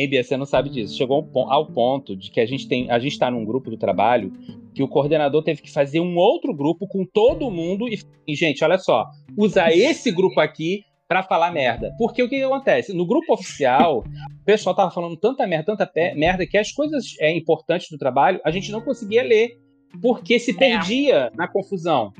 [0.06, 0.96] Bia, você não sabe disso.
[0.96, 4.32] Chegou ao ponto de que a gente tem, a gente está num grupo do trabalho
[4.74, 8.62] que o coordenador teve que fazer um outro grupo com todo mundo e, e gente,
[8.62, 9.06] olha só,
[9.36, 11.92] usar esse grupo aqui para falar merda.
[11.98, 12.92] Porque o que, que, acontece?
[12.92, 14.04] No grupo oficial,
[14.40, 18.40] o pessoal tava falando tanta merda, tanta merda, que as coisas é, importantes do trabalho
[18.44, 19.58] a gente não conseguia ler.
[20.02, 20.54] Porque se é.
[20.54, 22.12] perdia na confusão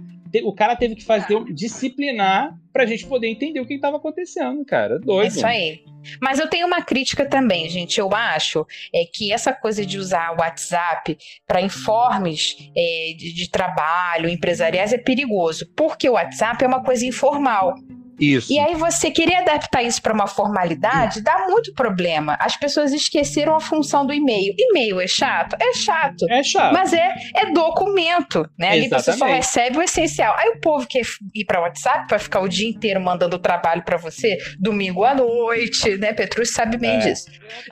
[0.44, 4.98] o cara teve que fazer disciplinar pra gente poder entender o que estava acontecendo, cara.
[4.98, 5.24] Doido.
[5.24, 5.84] É isso aí.
[6.20, 7.98] Mas eu tenho uma crítica também, gente.
[7.98, 13.50] Eu acho é que essa coisa de usar o WhatsApp para informes é, de, de
[13.50, 15.70] trabalho, empresariais, é perigoso.
[15.76, 17.74] Porque o WhatsApp é uma coisa informal.
[18.18, 18.52] Isso.
[18.52, 22.36] E aí você querer adaptar isso para uma formalidade dá muito problema.
[22.40, 24.54] As pessoas esqueceram a função do e-mail.
[24.58, 25.56] E-mail é chato?
[25.60, 26.26] É chato.
[26.28, 26.72] É chato.
[26.72, 28.70] Mas é, é documento, né?
[28.70, 30.34] Ali você só recebe o essencial.
[30.36, 31.02] Aí o povo quer
[31.34, 35.96] ir para WhatsApp para ficar o dia inteiro mandando trabalho para você, domingo à noite,
[35.96, 36.12] né?
[36.12, 36.98] Petrus sabe bem é.
[36.98, 37.26] disso.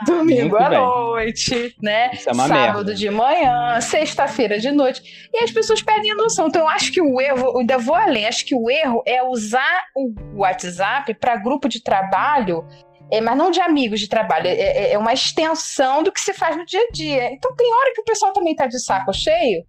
[0.06, 0.78] Domingo muito à bem.
[0.78, 2.10] noite, né?
[2.12, 2.94] Isso é uma Sábado merda.
[2.94, 5.02] de manhã, sexta-feira de noite.
[5.32, 6.48] E as pessoas perdem a noção.
[6.48, 9.22] Então eu acho que o erro, eu ainda vou além, acho que o erro é
[9.22, 12.66] usar o WhatsApp para grupo de trabalho,
[13.10, 16.34] é, mas não de amigos de trabalho, é, é, é, uma extensão do que se
[16.34, 17.32] faz no dia a dia.
[17.32, 19.64] Então tem hora que o pessoal também tá de saco cheio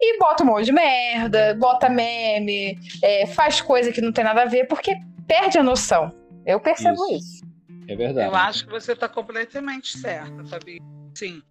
[0.00, 4.42] e bota um monte de merda, bota meme, é, faz coisa que não tem nada
[4.42, 6.12] a ver, porque perde a noção.
[6.44, 7.16] Eu percebo isso.
[7.16, 7.50] isso.
[7.86, 8.28] É verdade.
[8.28, 10.80] Eu acho que você está completamente certa, Fabi.
[11.14, 11.42] Sim.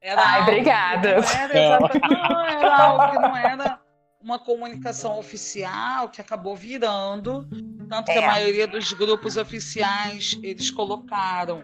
[0.00, 1.16] Era Ai, obrigada.
[1.16, 3.80] Não era, não, era algo que não era
[4.20, 7.46] uma comunicação oficial que acabou virando,
[7.88, 8.26] tanto que a é.
[8.26, 11.62] maioria dos grupos oficiais eles colocaram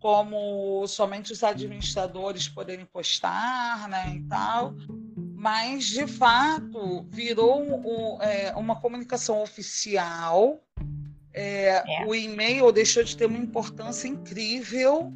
[0.00, 4.74] como somente os administradores poderem postar, né, e tal.
[5.34, 10.58] Mas de fato virou um, é, uma comunicação oficial.
[11.32, 12.06] É, é.
[12.06, 15.12] O e-mail deixou de ter uma importância incrível,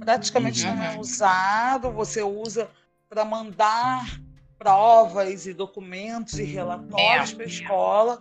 [0.00, 0.76] praticamente uhum.
[0.76, 1.90] não é usado.
[1.92, 2.68] Você usa
[3.08, 4.20] para mandar
[4.58, 7.34] provas e documentos e relatórios é.
[7.34, 8.20] para a escola,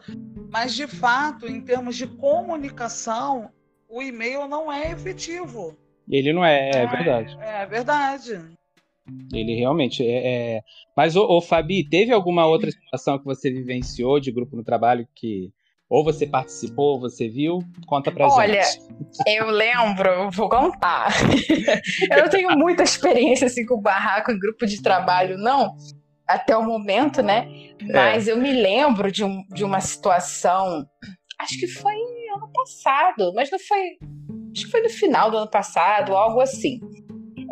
[0.52, 3.50] mas de fato, em termos de comunicação,
[3.88, 5.78] o e-mail não é efetivo.
[6.10, 7.38] Ele não é, é, é verdade.
[7.39, 8.41] É, verdade.
[9.34, 10.56] Ele realmente é.
[10.56, 10.62] é...
[10.96, 15.08] Mas, ô, ô, Fabi, teve alguma outra situação que você vivenciou de grupo no trabalho
[15.13, 15.52] que
[15.89, 17.60] ou você participou, ou você viu?
[17.86, 18.82] Conta pra Olha, gente.
[19.28, 21.12] Olha, eu lembro, vou contar.
[22.10, 25.76] eu não tenho muita experiência assim com barraco em grupo de trabalho, não,
[26.28, 27.48] até o momento, né?
[27.82, 27.94] É.
[27.94, 28.32] Mas é.
[28.32, 30.86] eu me lembro de, um, de uma situação,
[31.40, 31.96] acho que foi
[32.36, 33.98] ano passado, mas não foi.
[34.56, 36.80] Acho que foi no final do ano passado, algo assim.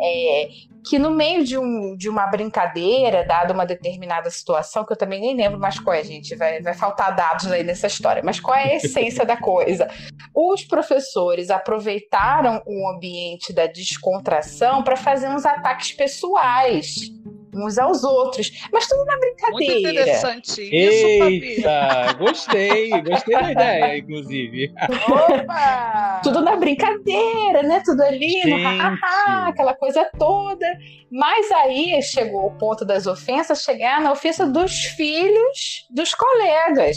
[0.04, 0.48] É,
[0.84, 5.20] que no meio de, um, de uma brincadeira, dada uma determinada situação, que eu também
[5.20, 8.56] nem lembro mais qual é, gente, vai, vai faltar dados aí nessa história, mas qual
[8.56, 9.88] é a essência da coisa?
[10.34, 17.12] Os professores aproveitaram o ambiente da descontração para fazer uns ataques pessoais
[17.54, 19.72] uns aos outros, mas tudo na brincadeira.
[19.72, 24.72] Muito interessante isso, Eita, gostei, gostei da ideia, inclusive.
[25.08, 26.20] Opa!
[26.22, 27.82] tudo na brincadeira, né?
[27.84, 30.66] Tudo ali, no ha, aquela coisa toda.
[31.10, 36.96] Mas aí chegou o ponto das ofensas chegar na ofensa dos filhos dos colegas.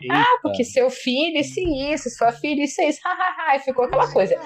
[0.00, 0.14] Eita.
[0.14, 3.86] Ah, porque seu filho isso e isso, sua filha isso e isso, hahaha, e ficou
[3.86, 4.36] aquela coisa.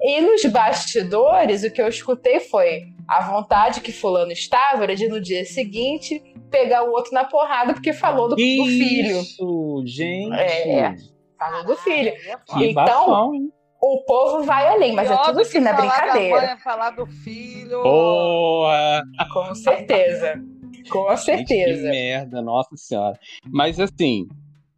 [0.00, 5.08] E nos bastidores, o que eu escutei foi a vontade que fulano estava era de
[5.08, 9.20] no dia seguinte pegar o outro na porrada porque falou do, do filho.
[9.20, 10.32] Isso, gente.
[10.32, 10.94] É,
[11.36, 12.12] falou do filho.
[12.56, 13.32] Que então, bafão,
[13.82, 16.46] o povo vai além, mas é tudo assim na brincadeira.
[16.46, 17.82] Mãe, falar do filho.
[17.82, 19.02] Boa!
[19.32, 20.40] Com certeza.
[20.88, 21.82] Com certeza.
[21.82, 23.18] Gente, que merda, nossa senhora.
[23.44, 24.28] Mas assim,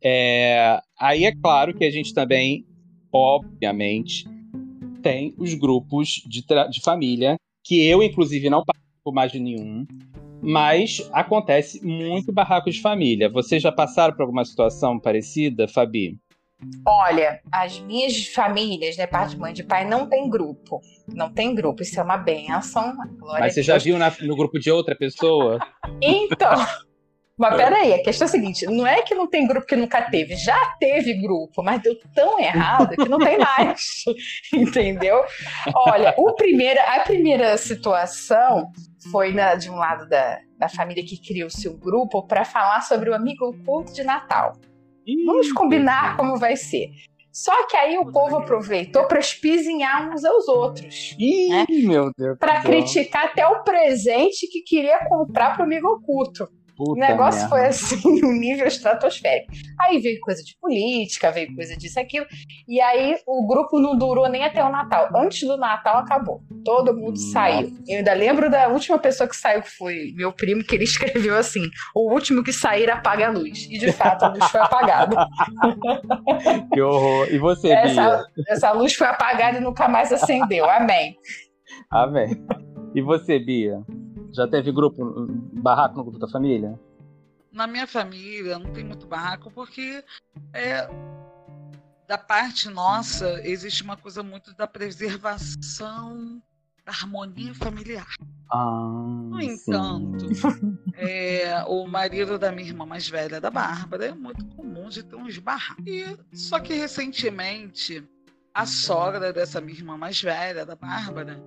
[0.02, 2.64] é, aí é claro que a gente também,
[3.12, 4.24] obviamente,
[5.02, 9.86] tem os grupos de, de família, que eu, inclusive, não participo mais de nenhum,
[10.42, 13.30] mas acontece muito barraco de família.
[13.30, 16.18] Vocês já passaram por alguma situação parecida, Fabi?
[16.86, 20.80] Olha, as minhas famílias, né, parte de mãe e de pai, não tem grupo.
[21.12, 22.94] Não tem grupo, isso é uma benção.
[23.20, 25.58] Mas você já viu na, no grupo de outra pessoa?
[26.00, 26.54] então,
[27.42, 30.00] mas peraí, a questão é a seguinte: não é que não tem grupo que nunca
[30.02, 34.04] teve, já teve grupo, mas deu tão errado que não tem mais.
[34.54, 35.24] entendeu?
[35.74, 38.70] Olha, o primeiro, a primeira situação
[39.10, 42.80] foi na, de um lado da, da família que criou o seu grupo para falar
[42.82, 44.52] sobre o amigo oculto de Natal.
[45.26, 46.90] Vamos combinar como vai ser.
[47.32, 51.16] Só que aí o povo aproveitou para espizinhar uns aos outros.
[51.18, 51.64] Ih, né?
[51.68, 52.38] meu Deus.
[52.38, 56.46] Para criticar até o presente que queria comprar para o amigo oculto.
[56.84, 57.48] Puta o negócio merda.
[57.48, 59.52] foi assim, um nível estratosférico.
[59.80, 62.26] Aí veio coisa de política, veio coisa disso, aquilo.
[62.66, 65.08] E aí o grupo não durou nem até o Natal.
[65.14, 66.40] Antes do Natal acabou.
[66.64, 67.32] Todo mundo Nossa.
[67.32, 67.72] saiu.
[67.86, 71.36] Eu ainda lembro da última pessoa que saiu, que foi meu primo, que ele escreveu
[71.36, 73.68] assim: o último que sair apaga a luz.
[73.70, 75.16] E de fato a luz foi apagada.
[76.72, 77.28] que horror.
[77.30, 78.24] E você, essa, Bia?
[78.48, 80.68] Essa luz foi apagada e nunca mais acendeu.
[80.68, 81.16] Amém.
[81.90, 82.44] Amém.
[82.94, 83.78] E você, Bia?
[84.32, 86.78] Já teve grupo, barraco no grupo da família?
[87.52, 90.02] Na minha família não tem muito barraco porque
[90.54, 90.88] é,
[92.08, 96.42] da parte nossa existe uma coisa muito da preservação
[96.84, 98.08] da harmonia familiar.
[98.50, 98.88] Ah,
[99.30, 100.26] no entanto,
[100.96, 105.16] é, o marido da minha irmã mais velha, da Bárbara, é muito comum de ter
[105.16, 105.84] uns barracos.
[105.86, 108.06] E, só que recentemente,
[108.52, 111.42] a sogra dessa minha irmã mais velha, da Bárbara,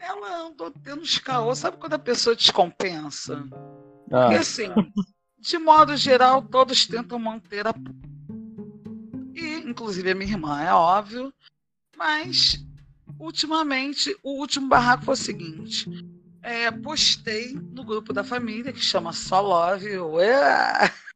[0.00, 1.54] ela andou tendo uns caô.
[1.54, 3.44] Sabe quando a pessoa descompensa?
[4.10, 4.22] Ah.
[4.22, 4.68] Porque assim,
[5.38, 7.74] de modo geral, todos tentam manter a.
[9.34, 11.32] E, inclusive, a minha irmã, é óbvio.
[11.96, 12.64] Mas,
[13.18, 15.88] ultimamente, o último barraco foi o seguinte.
[16.42, 19.98] É, postei no grupo da família, que chama Só Love.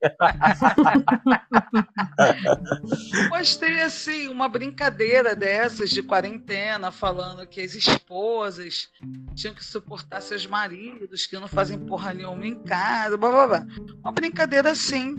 [3.29, 8.91] Postei assim uma brincadeira dessas de quarentena, falando que as esposas
[9.35, 13.65] tinham que suportar seus maridos, que não fazem porra nenhuma em casa, blá blá blá.
[14.03, 15.17] Uma brincadeira assim.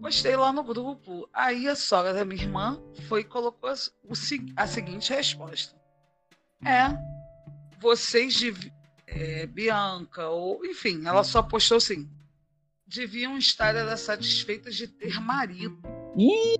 [0.00, 1.28] Postei lá no grupo.
[1.32, 3.70] Aí a sogra da minha irmã foi e colocou
[4.56, 5.76] a seguinte resposta:
[6.64, 6.96] É,
[7.80, 8.40] vocês,
[9.06, 12.08] é, Bianca, ou enfim, ela só postou assim
[12.86, 15.76] deviam estar satisfeitas de ter marido.
[16.16, 16.56] Ih,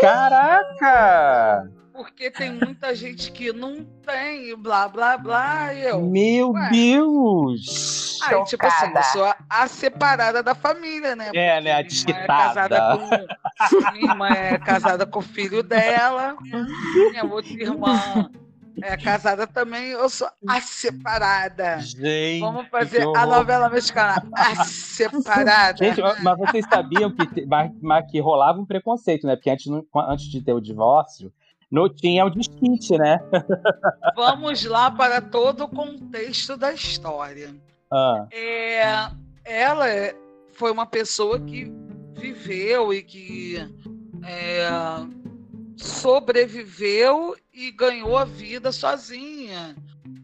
[0.00, 1.70] caraca!
[1.92, 5.74] Porque tem muita gente que não tem, blá, blá, blá.
[5.74, 6.70] E eu, Meu ué.
[6.70, 8.18] Deus!
[8.22, 8.44] Aí, Chocada.
[8.44, 11.30] tipo assim, eu sou a, a, separada da família, né?
[11.34, 11.72] É, né?
[11.72, 12.76] A desquitada.
[12.76, 16.36] É minha irmã é casada com o filho dela.
[17.10, 18.30] Minha outra irmã
[18.80, 21.78] É, casada também, eu sou a separada.
[21.80, 22.40] Gente.
[22.40, 25.76] Vamos fazer a novela mexicana, a separada.
[25.76, 27.26] Gente, mas vocês sabiam que,
[28.10, 29.36] que rolava um preconceito, né?
[29.36, 29.66] Porque antes,
[30.08, 31.32] antes de ter o divórcio,
[31.70, 33.18] não tinha o desquite, né?
[34.16, 37.54] Vamos lá para todo o contexto da história.
[37.90, 38.26] Ah.
[38.32, 38.82] É,
[39.44, 39.86] ela
[40.52, 41.72] foi uma pessoa que
[42.14, 43.56] viveu e que
[44.24, 44.68] é,
[45.82, 49.76] sobreviveu e ganhou a vida sozinha.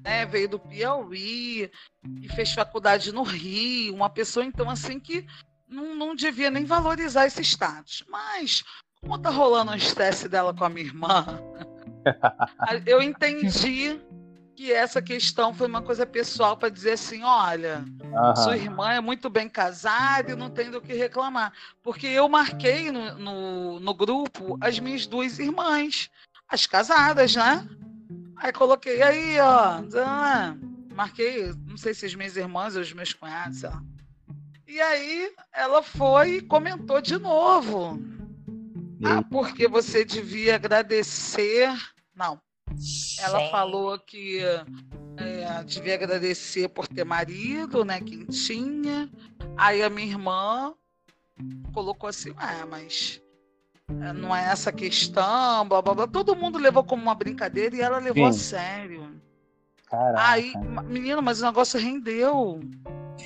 [0.02, 0.24] Né?
[0.26, 1.70] Veio do Piauí
[2.22, 3.94] e fez faculdade no Rio.
[3.94, 5.26] Uma pessoa, então, assim, que
[5.68, 8.04] não, não devia nem valorizar esse status.
[8.08, 8.64] Mas,
[9.00, 11.24] como tá rolando o estresse dela com a minha irmã,
[12.86, 14.00] eu entendi
[14.58, 18.36] que essa questão foi uma coisa pessoal para dizer assim, olha, uhum.
[18.42, 21.52] sua irmã é muito bem casada e não tem do que reclamar.
[21.80, 26.10] Porque eu marquei no, no, no grupo as minhas duas irmãs,
[26.48, 27.64] as casadas, né?
[28.34, 29.80] Aí coloquei aí, ó,
[30.92, 33.80] marquei, não sei se as minhas irmãs ou os meus cunhados, sei lá.
[34.66, 37.96] E aí ela foi e comentou de novo.
[39.04, 41.72] Ah, porque você devia agradecer.
[42.12, 42.40] Não,
[43.20, 43.50] ela Sim.
[43.50, 44.40] falou que
[45.16, 48.00] é, devia agradecer por ter marido, né?
[48.00, 49.10] Quem tinha.
[49.56, 50.74] Aí a minha irmã
[51.72, 53.20] colocou assim, ah, mas
[53.88, 56.06] é, não é essa questão, blá blá blá.
[56.06, 58.28] Todo mundo levou como uma brincadeira e ela levou Sim.
[58.28, 59.22] a sério.
[59.86, 60.30] Caraca.
[60.30, 60.52] Aí,
[60.84, 62.60] menino, mas o negócio rendeu.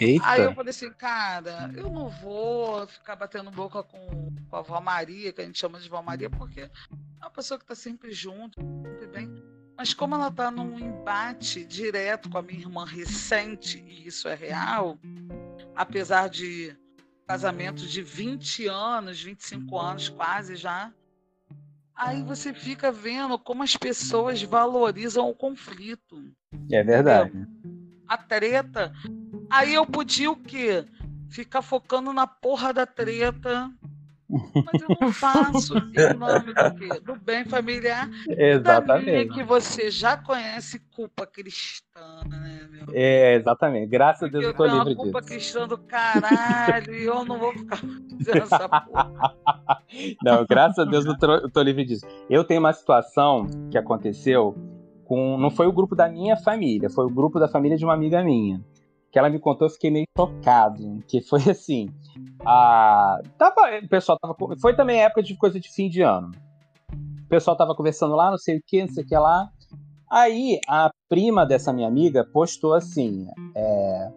[0.00, 0.26] Eita.
[0.26, 4.80] Aí eu falei assim, cara, eu não vou ficar batendo boca com, com a avó
[4.80, 6.70] Maria, que a gente chama de avó Maria, porque é
[7.20, 9.42] uma pessoa que está sempre junto, sempre bem.
[9.76, 14.34] Mas como ela está num embate direto com a minha irmã recente, e isso é
[14.34, 14.98] real,
[15.74, 16.76] apesar de
[17.26, 20.92] casamento de 20 anos, 25 anos quase já,
[21.94, 26.32] aí você fica vendo como as pessoas valorizam o conflito.
[26.70, 27.32] É verdade.
[28.06, 28.92] A treta
[29.52, 30.82] Aí eu podia o quê?
[31.28, 33.70] Ficar focando na porra da treta.
[34.30, 37.00] Mas eu não faço em nome do quê?
[37.00, 38.08] Do bem familiar.
[38.26, 39.28] Exatamente.
[39.28, 42.86] Da que você já conhece culpa cristã, né, meu?
[42.94, 43.88] É, exatamente.
[43.90, 44.96] Graças a Deus eu tô livre disso.
[44.96, 49.36] culpa cristã do caralho e eu não vou ficar fazendo essa porra.
[50.24, 52.06] Não, graças a Deus eu tô, eu tô livre disso.
[52.30, 54.56] Eu tenho uma situação que aconteceu
[55.04, 55.36] com.
[55.36, 58.24] Não foi o grupo da minha família, foi o grupo da família de uma amiga
[58.24, 58.64] minha
[59.12, 61.04] que ela me contou, eu fiquei meio chocado.
[61.06, 61.90] Que foi assim.
[62.44, 63.20] A...
[63.36, 64.34] Tava, o pessoal tava.
[64.58, 66.32] Foi também época de coisa de fim de ano.
[67.24, 69.50] O pessoal tava conversando lá, não sei o que, não sei o que lá.
[70.10, 74.10] Aí a prima dessa minha amiga postou assim: é...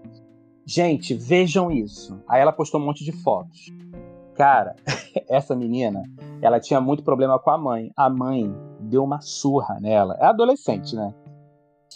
[0.66, 2.20] Gente, vejam isso.
[2.28, 3.72] Aí ela postou um monte de fotos.
[4.34, 4.76] Cara,
[5.30, 6.02] essa menina,
[6.42, 7.92] ela tinha muito problema com a mãe.
[7.96, 10.18] A mãe deu uma surra nela.
[10.20, 11.14] É adolescente, né?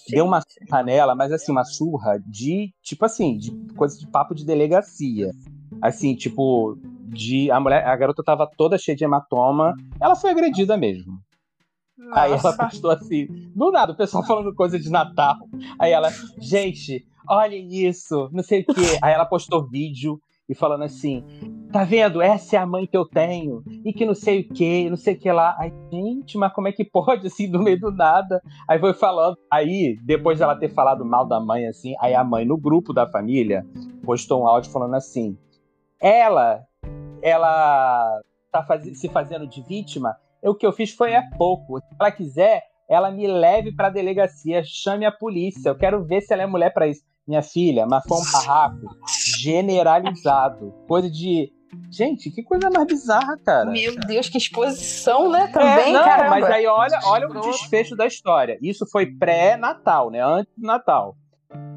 [0.09, 4.33] Deu uma surra nela, mas assim, uma surra de, tipo assim, de coisa de papo
[4.33, 5.31] de delegacia.
[5.81, 7.49] Assim, tipo, de.
[7.51, 9.75] A mulher, a garota tava toda cheia de hematoma.
[9.99, 11.19] Ela foi agredida mesmo.
[11.97, 12.21] Nossa.
[12.21, 15.35] Aí ela postou assim, do nada, o pessoal falando coisa de Natal.
[15.77, 18.97] Aí ela, gente, olha isso, não sei o quê.
[19.01, 21.23] Aí ela postou vídeo e falando assim:
[21.71, 22.21] tá vendo?
[22.21, 25.13] Essa é a mãe que eu tenho, e que não sei o que, não sei
[25.13, 25.55] o que lá.
[25.59, 28.41] Aí, gente, mas como é que pode, assim, do meio do nada?
[28.67, 29.37] Aí foi falando.
[29.51, 33.07] Aí, depois dela ter falado mal da mãe, assim, aí a mãe, no grupo da
[33.07, 33.65] família,
[34.03, 35.37] postou um áudio falando assim:
[36.01, 36.63] ela,
[37.21, 38.97] ela tá faz...
[38.97, 41.79] se fazendo de vítima, o que eu fiz foi é pouco.
[41.79, 45.69] Se ela quiser, ela me leve pra delegacia, chame a polícia.
[45.69, 47.01] Eu quero ver se ela é mulher para isso.
[47.27, 48.95] Minha filha, mas foi um barraco
[49.39, 50.73] generalizado.
[50.87, 51.51] Coisa de.
[51.91, 53.69] Gente, que coisa mais bizarra, cara.
[53.69, 55.47] Meu Deus, que exposição, né?
[55.47, 56.29] Também, é, não, caramba.
[56.29, 58.57] Mas aí olha, olha o desfecho da história.
[58.61, 60.23] Isso foi pré-Natal, né?
[60.23, 61.15] Antes do Natal.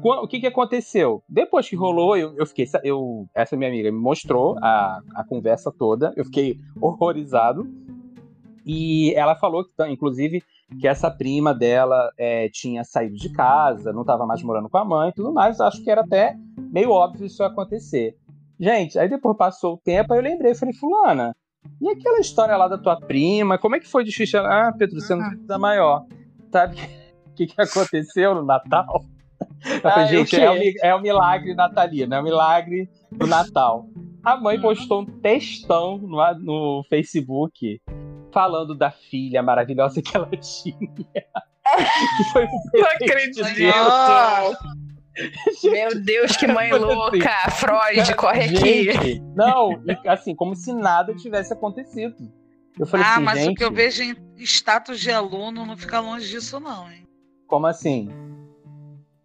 [0.03, 1.23] O que, que aconteceu?
[1.27, 2.67] Depois que rolou, eu, eu fiquei.
[2.83, 6.13] Eu, essa minha amiga me mostrou a, a conversa toda.
[6.15, 7.67] Eu fiquei horrorizado.
[8.65, 10.43] E ela falou que, inclusive,
[10.79, 14.85] que essa prima dela é, tinha saído de casa, não estava mais morando com a
[14.85, 15.59] mãe e tudo mais.
[15.59, 18.15] Acho que era até meio óbvio isso acontecer.
[18.59, 21.35] Gente, aí depois passou o tempo, aí eu lembrei, falei, fulana,
[21.81, 24.39] e aquela história lá da tua prima, como é que foi difícil?
[24.45, 26.05] Ah, Pedro, você não precisa maior.
[26.51, 26.75] Sabe
[27.27, 29.05] o que, que aconteceu no Natal?
[29.65, 33.87] Eu falei, ah, gente, é o, é o milagre natalino, é o milagre do Natal.
[34.23, 37.81] A mãe postou um textão no, no Facebook
[38.31, 40.75] falando da filha maravilhosa que ela tinha.
[42.17, 43.43] que foi um Não acredito!
[45.63, 47.51] Meu Deus, que mãe louca!
[47.51, 49.21] Freud, corre gente, aqui!
[49.35, 52.15] Não, assim, como se nada tivesse acontecido.
[52.79, 53.51] Eu falei ah, assim, mas gente...
[53.51, 57.07] o que eu vejo em status de aluno não fica longe disso, não, hein?
[57.47, 58.09] Como assim?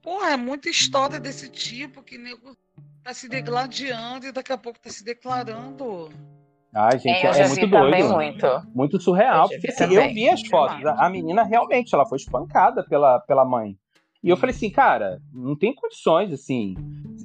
[0.03, 2.57] Porra, é muita história desse tipo que nego
[3.03, 6.11] tá se degladiando e daqui a pouco tá se declarando.
[6.75, 8.15] Ai, gente, É, é muito doido.
[8.15, 8.47] muito.
[8.75, 9.45] Muito surreal.
[9.45, 10.85] Eu Porque assim, eu vi as fotos.
[10.85, 13.77] A, a menina realmente, ela foi espancada pela, pela mãe.
[14.23, 16.75] E eu falei assim, cara, não tem condições, assim.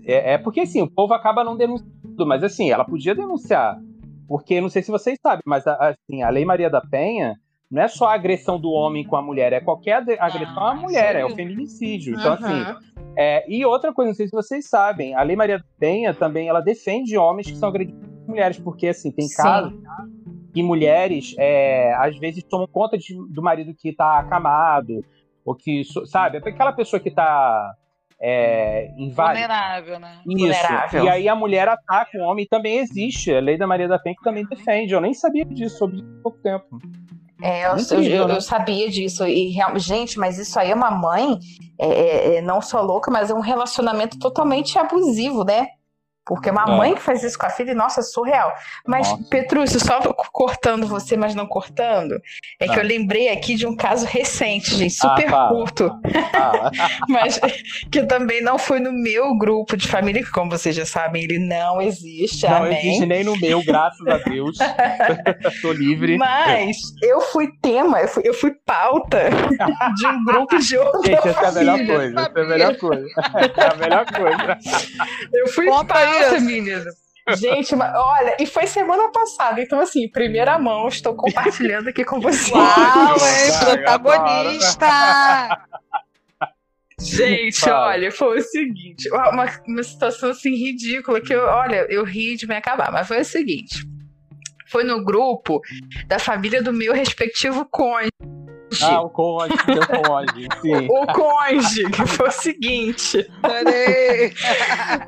[0.05, 3.79] É, é porque assim, o povo acaba não denunciando, mas assim, ela podia denunciar.
[4.27, 7.35] Porque não sei se vocês sabem, mas assim, a Lei Maria da Penha
[7.69, 10.71] não é só a agressão do homem com a mulher, é qualquer ade- agressão à
[10.71, 12.13] Ah, mulher, é o feminicídio.
[12.13, 12.75] Então, assim, Uhum.
[13.17, 16.47] é, e outra coisa, não sei se vocês sabem, a Lei Maria da Penha também
[16.47, 19.73] ela defende homens que são agredidos por mulheres, porque assim, tem casos
[20.53, 25.03] que mulheres é, às vezes tomam conta de- do marido que tá acamado,
[25.45, 27.73] ou que, sabe, aquela pessoa que tá
[28.21, 29.33] é, invade.
[29.33, 30.21] Vulnerável, né?
[30.25, 30.37] Isso.
[30.37, 31.03] vulnerável.
[31.05, 33.33] E aí a mulher ataca o homem, e também existe.
[33.33, 34.93] A lei da Maria da Penha que também defende.
[34.93, 36.79] Eu nem sabia disso, soube disso há pouco tempo.
[37.41, 38.35] É, eu, Incrível, eu- né?
[38.37, 39.27] eu sabia disso.
[39.27, 41.37] E real- gente, mas isso aí é uma mãe,
[41.77, 45.67] é, é- é não só louca, mas é um relacionamento totalmente abusivo, né?
[46.25, 46.77] Porque uma É.
[46.77, 48.53] mãe que faz isso com a filha, nossa, é surreal.
[48.87, 49.23] Mas, Nossa.
[49.29, 49.99] Petrúcio, só
[50.31, 52.19] cortando você, mas não cortando,
[52.59, 52.77] é que Ah.
[52.77, 55.89] eu lembrei aqui de um caso recente, gente, super Ah, curto,
[56.31, 56.71] Fala.
[57.09, 57.39] mas
[57.91, 61.39] que também não foi no meu grupo de família, que, como vocês já sabem, ele
[61.39, 62.47] não existe.
[62.47, 62.77] Não amém.
[62.87, 64.57] existe nem no meu, graças a Deus.
[65.61, 66.17] Tô livre.
[66.17, 69.29] Mas eu fui tema, eu fui, eu fui pauta
[69.97, 72.19] de um grupo de outra Gente, essa é a melhor coisa.
[72.21, 73.07] Essa é a melhor coisa.
[73.35, 74.57] Essa é a melhor coisa.
[75.33, 76.41] Eu fui Conta pauta, isso.
[76.41, 76.85] menina.
[77.37, 82.19] Gente, mas, olha, e foi semana passada, então assim, primeira mão, estou compartilhando aqui com
[82.19, 82.51] vocês.
[82.51, 83.17] Uau?
[83.17, 84.87] Vai, Protagonista!
[86.99, 87.87] Gente, Fala.
[87.87, 92.47] olha, foi o seguinte, uma, uma situação assim ridícula que eu, olha, eu ri de
[92.47, 93.83] me acabar, mas foi o seguinte.
[94.67, 95.59] Foi no grupo
[96.07, 98.11] da família do meu respectivo cônjuge.
[98.81, 100.47] Ah, o cônjuge, seu cônjuge.
[100.61, 100.87] Sim.
[100.89, 103.27] O cônjuge, que foi o seguinte.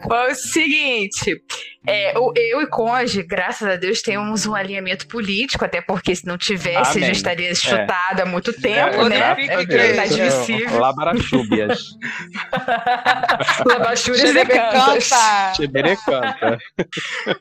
[0.08, 1.42] Foi o seguinte,
[1.88, 6.26] é, o- eu e Conge, graças a Deus, temos um alinhamento político, até porque se
[6.26, 7.06] não tivesse, Amém.
[7.08, 9.36] já estaria chutado há muito tempo, É, né?
[9.38, 10.80] É é inadmissível.
[10.80, 11.80] Labarachúbias.
[13.66, 15.10] Labachúrias e cantas.
[16.06, 16.58] canta.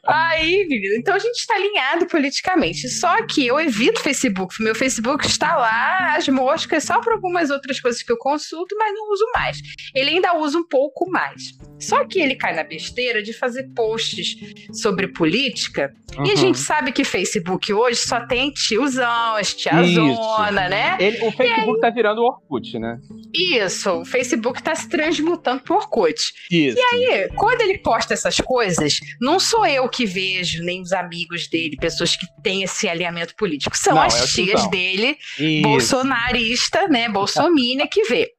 [0.07, 2.89] Aí, menino, então a gente está alinhado politicamente.
[2.89, 4.63] Só que eu evito o Facebook.
[4.63, 8.93] Meu Facebook está lá, as moscas, só para algumas outras coisas que eu consulto, mas
[8.95, 9.59] não uso mais.
[9.95, 11.43] Ele ainda usa um pouco mais.
[11.89, 14.37] Só que ele cai na besteira de fazer posts
[14.72, 15.93] sobre política.
[16.14, 16.37] E a Uhum.
[16.37, 20.97] gente sabe que Facebook hoje só tem tiozão, as tiazona, né?
[21.01, 22.99] Ele- o Facebook tá virando o Orkut, né?
[23.35, 26.32] Isso, o Facebook tá se transmutando pro Orkut.
[26.51, 26.78] Isso.
[26.95, 31.76] E quando ele posta essas coisas, não sou eu que vejo, nem os amigos dele,
[31.76, 33.76] pessoas que têm esse alinhamento político.
[33.76, 34.70] São Não, as é tias tiozão.
[34.70, 35.62] dele, Isso.
[35.62, 37.09] bolsonarista, né?
[37.09, 38.30] Bolsomínia que vê.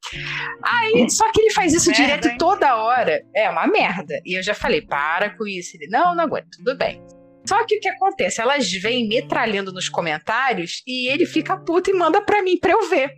[0.63, 2.37] Aí, só que ele faz isso Merda, direto hein?
[2.37, 3.21] toda hora.
[3.35, 4.19] É uma merda.
[4.25, 5.75] E eu já falei, para com isso.
[5.75, 7.01] Ele, não, não aguento, tudo bem.
[7.47, 8.41] Só que o que acontece?
[8.41, 12.89] Elas vêm metralhando nos comentários e ele fica puto e manda pra mim pra eu
[12.89, 13.11] ver.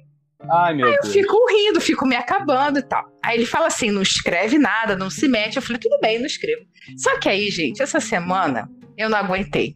[0.51, 1.13] Ai, meu Eu Deus.
[1.13, 3.03] fico rindo, fico me acabando e tal.
[3.23, 5.55] Aí ele fala assim: não escreve nada, não se mete.
[5.55, 6.61] Eu falei: tudo bem, não escrevo.
[6.97, 9.75] Só que aí, gente, essa semana eu não aguentei.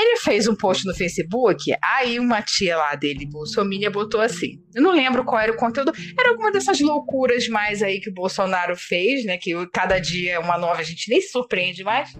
[0.00, 4.60] Ele fez um post no Facebook, aí uma tia lá dele, Bolsonaro, botou assim.
[4.74, 5.92] Eu não lembro qual era o conteúdo.
[6.18, 9.36] Era alguma dessas loucuras mais aí que o Bolsonaro fez, né?
[9.36, 12.12] Que cada dia é uma nova, a gente nem se surpreende mais.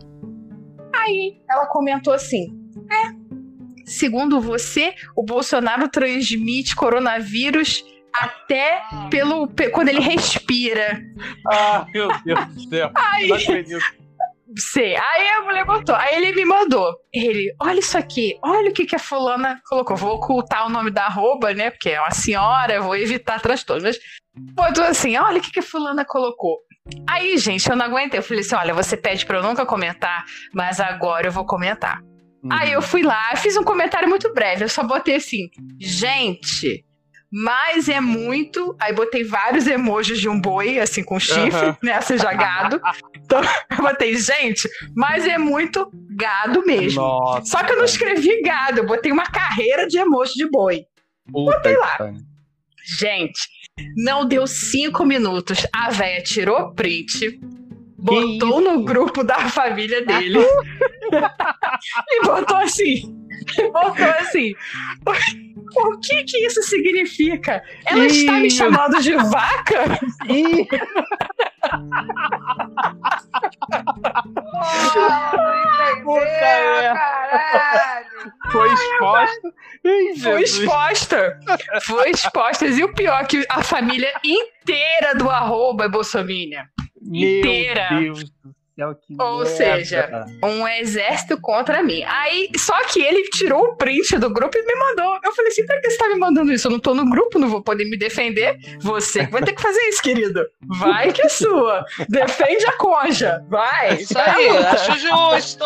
[0.95, 2.47] Aí ela comentou assim:
[2.91, 3.13] É,
[3.85, 11.01] segundo você, o Bolsonaro transmite coronavírus até pelo pe- quando ele respira.
[11.47, 12.91] Ah, meu Deus do céu.
[12.97, 13.81] Aí, Não acredito.
[14.57, 14.97] Sei.
[14.97, 15.95] Aí a mulher botou.
[15.95, 16.95] Aí ele me mandou.
[17.13, 19.97] Ele, olha isso aqui, olha o que, que a fulana colocou.
[19.97, 21.71] Vou ocultar o nome da arroba, né?
[21.71, 23.83] Porque é uma senhora, vou evitar transtorno.
[23.83, 23.99] Mas
[24.35, 26.59] botou assim: olha o que, que a fulana colocou.
[27.09, 28.19] Aí, gente, eu não aguentei.
[28.19, 30.25] Eu falei assim: olha, você pede pra eu nunca comentar,
[30.55, 32.01] mas agora eu vou comentar.
[32.51, 34.65] Aí eu fui lá, fiz um comentário muito breve.
[34.65, 36.85] Eu só botei assim, gente,
[37.31, 38.75] mas é muito.
[38.81, 41.77] Aí botei vários emojis de um boi, assim, com chifre, Aham.
[41.83, 41.93] né?
[41.93, 42.81] Assim, já gado.
[43.17, 47.01] Então eu botei, gente, mas é muito gado mesmo.
[47.03, 47.45] Nossa.
[47.45, 50.85] Só que eu não escrevi gado, eu botei uma carreira de emoji de boi.
[51.31, 51.99] Puta Botei lá.
[52.99, 53.49] Gente,
[53.97, 55.67] não deu cinco minutos.
[55.73, 57.39] A véia tirou print,
[57.99, 60.39] botou no grupo da família dele
[62.09, 63.03] e botou assim.
[63.59, 64.55] e Botou assim.
[65.77, 67.63] O que que isso significa?
[67.87, 69.99] Ela está me chamando de vaca?
[70.29, 70.67] Ih,
[74.61, 78.07] Oh, Puta caralho.
[78.51, 79.49] foi exposta.
[79.85, 81.39] Ih, Foi exposta.
[81.83, 82.67] Foi exposta.
[82.67, 86.65] E o pior, que a família inteira do arroba é bolsominion.
[87.03, 87.89] Inteira.
[87.93, 89.51] Meu Deus do céu, que Ou merda.
[89.51, 92.03] seja, um exército contra mim.
[92.07, 95.19] Aí, só que ele tirou o print do grupo e me mandou.
[95.25, 96.69] Eu falei assim: pra que você tá me mandando isso?
[96.69, 98.57] Eu não tô no grupo, não vou poder me defender.
[98.81, 100.45] Você que vai ter que fazer isso, querido.
[100.79, 101.85] Vai que é sua.
[102.09, 103.43] Defende a conja.
[103.49, 103.95] Vai.
[103.97, 105.65] Isso à aí, acho justo.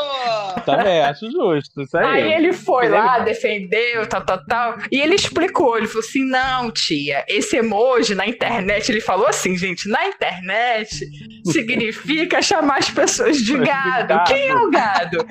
[0.64, 2.04] Também acho justo, isso aí.
[2.22, 4.78] Aí ele foi Ele- lá, defendeu, tal, tal, tal.
[4.90, 9.56] E ele explicou, ele falou assim: não, tia, esse emoji na internet, ele falou assim,
[9.56, 11.04] gente, na internet
[11.44, 14.09] significa chamar as pessoas de gado.
[14.09, 14.24] gado.
[14.24, 15.18] Quem é o gado?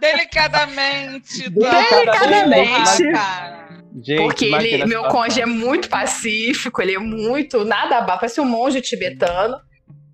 [0.00, 1.50] Delicadamente.
[1.50, 3.02] Delicadamente.
[4.02, 8.44] Gente, Porque ele, meu cônjuge é muito pacífico, ele é muito nada abaixo, parece um
[8.44, 9.56] monge tibetano.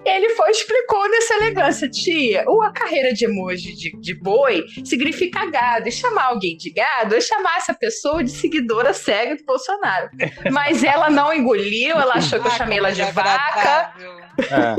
[0.06, 2.44] Ele foi e explicou nessa elegância, tia.
[2.46, 5.88] Ou a carreira de emoji de, de boi significa gado.
[5.88, 10.08] E chamar alguém de gado é chamar essa pessoa de seguidora cega do Bolsonaro.
[10.52, 13.94] Mas ela não engoliu, ela achou que eu chamei ela de é vaca.
[14.38, 14.74] É,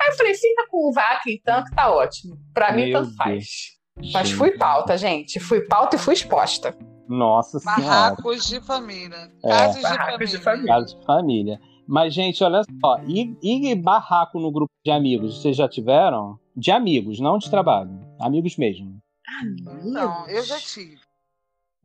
[0.00, 2.36] Aí eu falei, fica com vaca então, que tá ótimo.
[2.52, 3.78] Pra mim, Meu tanto faz.
[3.96, 4.12] Deus.
[4.12, 5.40] Mas fui pauta, gente.
[5.40, 6.76] Fui pauta e fui exposta.
[7.08, 7.80] Nossa senhora.
[7.80, 9.30] Barracos de família.
[9.42, 9.48] É.
[9.48, 10.74] Casos Barracos de de família.
[10.74, 11.60] Caso de família.
[11.88, 13.00] Mas, gente, olha só.
[13.06, 16.38] E, e barraco no grupo de amigos, vocês já tiveram?
[16.54, 17.98] De amigos, não de trabalho.
[18.20, 18.98] Amigos mesmo.
[19.84, 20.98] Não, eu já tive.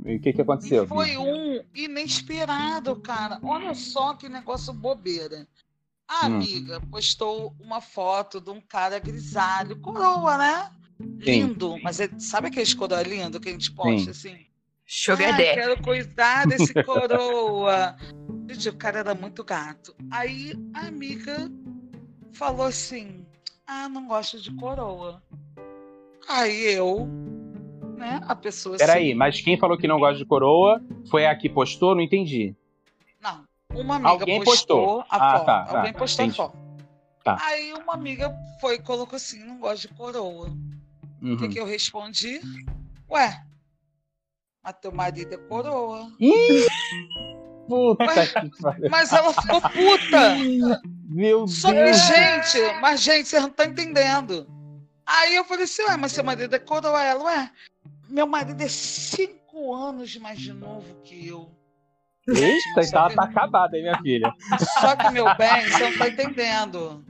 [0.05, 0.83] E o que, que aconteceu?
[0.83, 3.39] E foi um inesperado, cara.
[3.41, 5.47] Olha só que negócio bobeira.
[6.05, 6.35] A Hum.
[6.35, 10.69] amiga postou uma foto de um cara grisalho, coroa, né?
[10.99, 11.77] Lindo.
[11.81, 14.35] Mas é- sabe aqueles coroa lindo que a gente posta assim?
[14.85, 15.53] Sugar Daddy.
[15.53, 17.95] quero cuidar desse coroa.
[18.69, 19.95] O cara era muito gato.
[20.11, 21.49] Aí a amiga
[22.33, 23.25] falou assim:
[23.65, 25.21] Ah, não gosto de coroa.
[26.27, 27.07] Aí eu,
[27.97, 31.35] né, a pessoa Peraí, assim, mas quem falou que não gosta de coroa foi a
[31.35, 31.93] que postou?
[31.95, 32.55] Não entendi.
[33.19, 33.43] Não,
[33.73, 35.05] uma amiga Alguém postou, postou.
[35.09, 35.45] a Ah, foto.
[35.45, 36.41] tá, tá, Alguém postou entendi.
[36.41, 36.57] a foto.
[37.23, 37.37] Tá.
[37.41, 40.47] Aí uma amiga foi e colocou assim: Não gosto de coroa.
[40.49, 41.37] O Uhum.
[41.37, 42.41] que, que eu respondi?
[43.09, 43.45] Ué,
[44.63, 46.11] mas teu marido é coroa.
[46.19, 46.65] Ih!
[47.68, 48.89] Puta que pariu.
[48.89, 50.36] Mas ela ficou puta.
[51.09, 51.97] Meu Só que, Deus.
[51.97, 54.47] gente, mas, gente, você não tá entendendo.
[55.05, 57.03] Aí eu falei assim, ué, mas seu marido é coroa?
[57.03, 57.51] Ela, ué,
[58.09, 61.51] meu marido é cinco anos mais novo que eu.
[62.28, 64.34] Eita, Só tá, que- tá acabada, hein, minha filha?
[64.80, 67.05] Só que, meu bem, você não tá entendendo.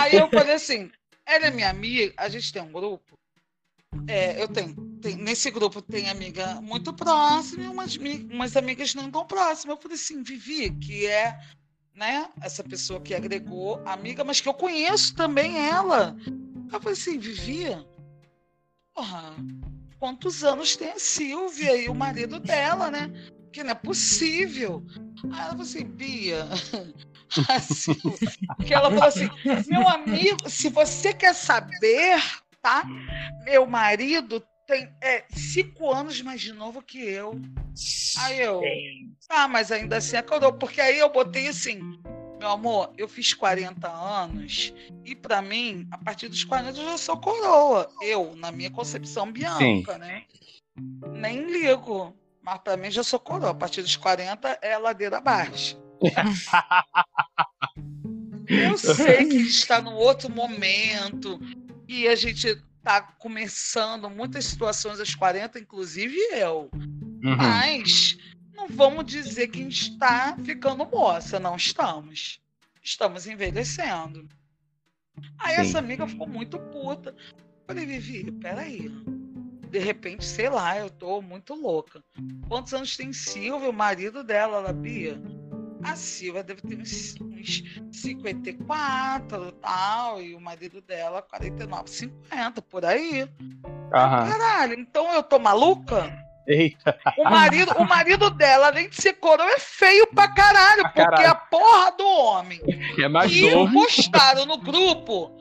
[0.00, 0.90] Aí eu falei assim,
[1.26, 3.14] ela é minha amiga, a gente tem um grupo.
[4.08, 7.96] É, eu tenho, tem- nesse grupo tem amiga muito próxima e umas,
[8.30, 9.76] umas amigas não tão próximas.
[9.76, 11.38] Eu falei assim, Vivi, que é
[11.94, 16.16] né, essa pessoa que agregou amiga, mas que eu conheço também ela.
[16.72, 17.66] Eu falei assim, Vivi,
[18.94, 19.34] porra,
[19.98, 23.10] quantos anos tem a Silvia e o marido dela, né?
[23.52, 24.82] Que não é possível.
[25.32, 26.46] Aí ela falou assim, Bia,
[27.48, 28.28] a Silvia,
[28.64, 29.28] que ela falou assim,
[29.66, 32.22] meu amigo, se você quer saber,
[32.62, 32.84] tá?
[33.44, 37.40] Meu marido tem é, cinco anos mais de novo que eu.
[38.18, 38.62] Aí eu,
[39.28, 41.80] ah, mas ainda assim é coroa, porque aí eu botei assim,
[42.38, 46.98] meu amor, eu fiz 40 anos e pra mim, a partir dos 40 eu já
[46.98, 47.88] sou coroa.
[48.02, 50.24] Eu, na minha concepção bianca, né?
[51.12, 52.16] Nem ligo.
[52.42, 53.50] Mas pra mim já sou coroa.
[53.50, 55.80] A partir dos 40 é ladeira abaixo.
[58.48, 61.40] Eu sei que está num outro momento
[61.88, 66.68] e a gente está começando muitas situações aos 40, inclusive eu.
[66.74, 67.36] Uhum.
[67.36, 68.18] Mas
[68.52, 72.40] não vamos dizer que a gente está ficando moça, não estamos.
[72.82, 74.28] Estamos envelhecendo.
[75.38, 75.60] Aí Sim.
[75.60, 77.14] essa amiga ficou muito puta.
[77.68, 78.90] Falei, Vivi, peraí.
[79.70, 82.02] De repente, sei lá, eu tô muito louca.
[82.48, 85.22] Quantos anos tem Silvia, o marido dela, ela, Bia?
[85.84, 92.62] A Silvia deve ter uns, uns 54 e tal, e o marido dela 49, 50,
[92.62, 93.28] por aí.
[93.94, 94.30] Aham.
[94.30, 96.12] Caralho, então eu tô maluca?
[96.46, 100.90] Eita, O marido, o marido dela, além de ser coroa, é feio pra caralho, Pra
[100.90, 101.30] porque caralho.
[101.30, 102.60] a porra do homem.
[102.98, 103.72] é mais E novo.
[103.72, 105.36] postaram no grupo,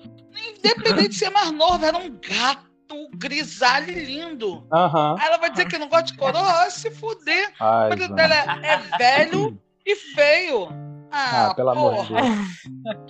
[0.58, 4.68] independente de ser mais novo, era um gato grisalho e lindo.
[4.72, 7.50] Aí ela vai dizer que não gosta de coroa, se fuder.
[7.60, 8.16] O Ai, marido Zana.
[8.16, 10.68] dela é, é velho e feio.
[11.12, 12.22] Ah, Ah, pelo amor de porra.
[12.22, 12.38] Deus.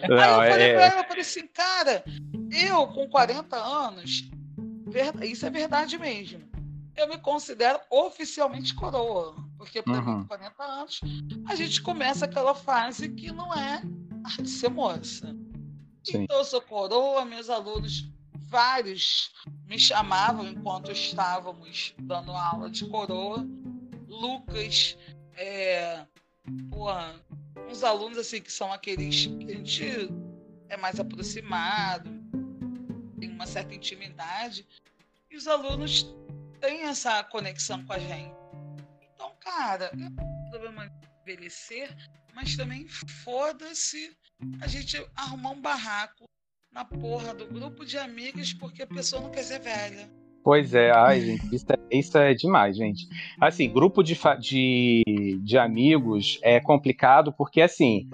[0.01, 2.03] Aí Não, eu falei é, pra ela, eu falei assim, cara,
[2.51, 4.29] eu com 40 anos,
[5.23, 6.41] isso é verdade mesmo.
[6.95, 9.35] Eu me considero oficialmente coroa.
[9.57, 10.05] Porque para Uhum.
[10.17, 10.99] mim, com 40 anos,
[11.47, 13.81] a gente começa aquela fase que não é
[14.41, 15.27] de ser moça.
[16.03, 16.23] Sim.
[16.23, 18.09] Então eu sou coroa, meus alunos,
[18.49, 19.31] vários
[19.67, 23.45] me chamavam enquanto estávamos dando aula de coroa.
[24.07, 24.97] Lucas,
[25.37, 26.05] é,
[26.69, 27.19] porra,
[27.69, 30.09] uns alunos assim que são aqueles que a gente
[30.69, 32.09] é mais aproximado,
[33.19, 34.65] tem uma certa intimidade,
[35.29, 36.05] e os alunos
[36.59, 38.33] têm essa conexão com a gente.
[39.13, 40.91] Então, cara, é problema
[41.21, 41.95] envelhecer,
[42.33, 44.17] mas também foda-se
[44.61, 46.25] a gente arrumar um barraco
[46.71, 50.09] na porra do grupo de amigas porque a pessoa não quer ser velha.
[50.43, 53.07] Pois é, ai, gente, isso é, isso é demais, gente.
[53.39, 58.09] Assim, grupo de, de, de amigos é complicado porque, assim,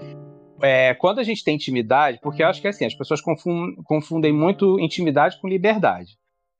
[0.61, 4.33] é, quando a gente tem intimidade, porque eu acho que assim, as pessoas confundem, confundem
[4.33, 6.17] muito intimidade com liberdade.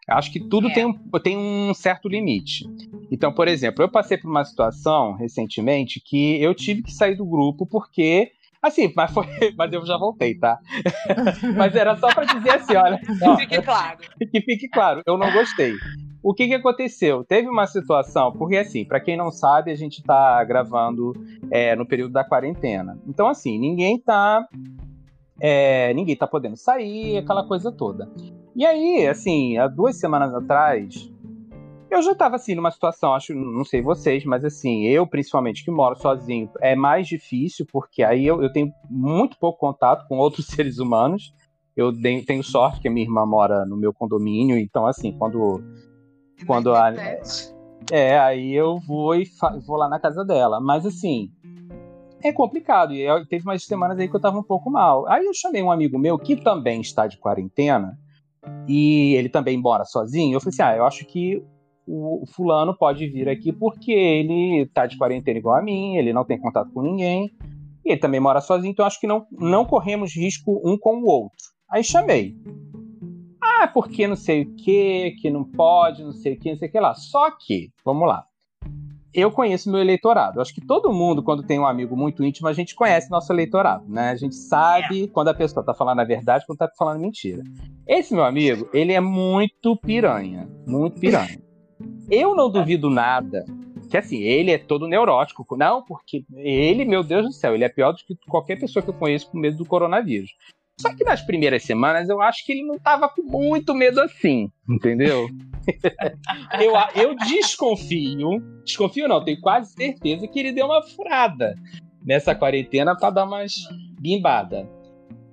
[0.07, 0.74] Acho que tudo é.
[0.74, 2.65] tem, tem um certo limite.
[3.11, 7.26] Então, por exemplo, eu passei por uma situação recentemente que eu tive que sair do
[7.26, 8.32] grupo porque
[8.62, 9.26] Assim, mas, foi,
[9.58, 10.60] mas eu já voltei, tá?
[11.55, 12.97] mas era só para dizer assim, olha.
[12.97, 13.97] Que fique claro.
[14.32, 15.74] Que fique claro, eu não gostei.
[16.24, 17.24] O que, que aconteceu?
[17.24, 21.14] Teve uma situação, porque assim, para quem não sabe, a gente tá gravando
[21.51, 22.99] é, no período da quarentena.
[23.08, 24.45] Então, assim, ninguém tá.
[25.39, 28.10] É, ninguém tá podendo sair, aquela coisa toda.
[28.55, 31.12] E aí, assim, há duas semanas atrás,
[31.89, 35.71] eu já estava assim numa situação, acho, não sei vocês, mas assim, eu principalmente que
[35.71, 40.47] moro sozinho, é mais difícil porque aí eu, eu tenho muito pouco contato com outros
[40.47, 41.33] seres humanos.
[41.75, 45.63] Eu tenho sorte que a minha irmã mora no meu condomínio, então assim, quando
[46.45, 46.91] quando a
[47.91, 49.25] é, aí eu vou e
[49.65, 51.31] vou lá na casa dela, mas assim,
[52.23, 52.93] é complicado.
[52.93, 55.07] E eu, teve umas semanas aí que eu tava um pouco mal.
[55.07, 57.97] Aí eu chamei um amigo meu que também está de quarentena
[58.67, 60.35] e ele também mora sozinho.
[60.35, 61.43] Eu falei assim: "Ah, eu acho que
[61.88, 66.25] o fulano pode vir aqui porque ele tá de quarentena igual a mim, ele não
[66.25, 67.31] tem contato com ninguém,
[67.85, 71.05] e ele também mora sozinho, então acho que não, não corremos risco um com o
[71.05, 71.38] outro.
[71.69, 72.35] Aí chamei.
[73.41, 76.67] Ah, porque não sei o que, que não pode, não sei o que, não sei
[76.67, 76.93] o que lá.
[76.93, 78.25] Só que, vamos lá.
[79.13, 80.41] Eu conheço meu eleitorado.
[80.41, 83.85] Acho que todo mundo, quando tem um amigo muito íntimo, a gente conhece nosso eleitorado,
[83.88, 84.09] né?
[84.09, 85.07] A gente sabe é.
[85.07, 87.41] quando a pessoa tá falando a verdade, quando tá falando mentira.
[87.88, 90.47] Esse meu amigo, ele é muito piranha.
[90.67, 91.47] Muito piranha.
[92.10, 93.45] Eu não duvido nada
[93.88, 95.45] que assim, ele é todo neurótico.
[95.55, 98.89] Não, porque ele, meu Deus do céu, ele é pior do que qualquer pessoa que
[98.89, 100.32] eu conheço com medo do coronavírus.
[100.80, 104.51] Só que nas primeiras semanas eu acho que ele não tava com muito medo assim,
[104.70, 105.28] entendeu?
[106.62, 111.55] eu, eu desconfio, desconfio não, tenho quase certeza que ele deu uma furada
[112.05, 113.53] nessa quarentena para dar umas
[113.99, 114.70] bimbada.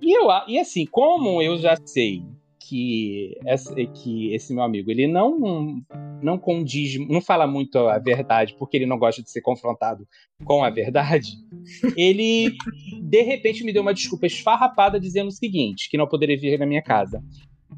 [0.00, 2.22] E, eu, e assim, como eu já sei
[2.68, 3.38] que,
[3.94, 5.82] que esse meu amigo ele não
[6.22, 10.06] não condiz, não fala muito a verdade porque ele não gosta de ser confrontado
[10.44, 11.32] com a verdade,
[11.96, 12.56] ele
[13.02, 16.66] de repente me deu uma desculpa esfarrapada dizendo o seguinte, que não poderia vir na
[16.66, 17.22] minha casa.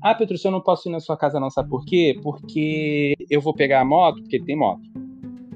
[0.02, 2.18] Ah, Petrúcio, eu não posso ir na sua casa não, sabe por quê?
[2.22, 4.82] Porque eu vou pegar a moto, porque ele tem moto.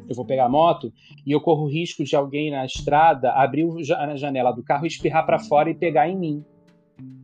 [0.08, 0.92] Eu vou pegar a moto
[1.24, 3.64] e eu corro o risco de alguém na estrada abrir
[3.96, 6.44] a janela do carro, espirrar para fora e pegar em mim.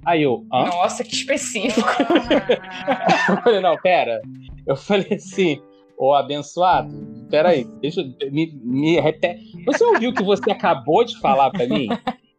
[0.05, 0.67] Aí eu, Hã?
[0.67, 1.89] Nossa, que específico.
[3.29, 4.21] eu falei, não, pera.
[4.67, 5.61] Eu falei assim,
[5.99, 6.95] ô abençoado,
[7.29, 9.65] peraí, deixa me, me repete.
[9.65, 11.89] Você ouviu o que você acabou de falar para mim?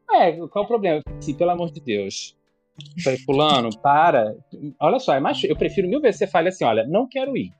[0.09, 1.01] É, qual o problema?
[1.19, 2.35] Sim, pelo amor de Deus.
[2.97, 4.35] Eu falei, fulano, para.
[4.79, 7.51] Olha só, é mais, eu prefiro mil vezes você fale assim, olha, não quero ir.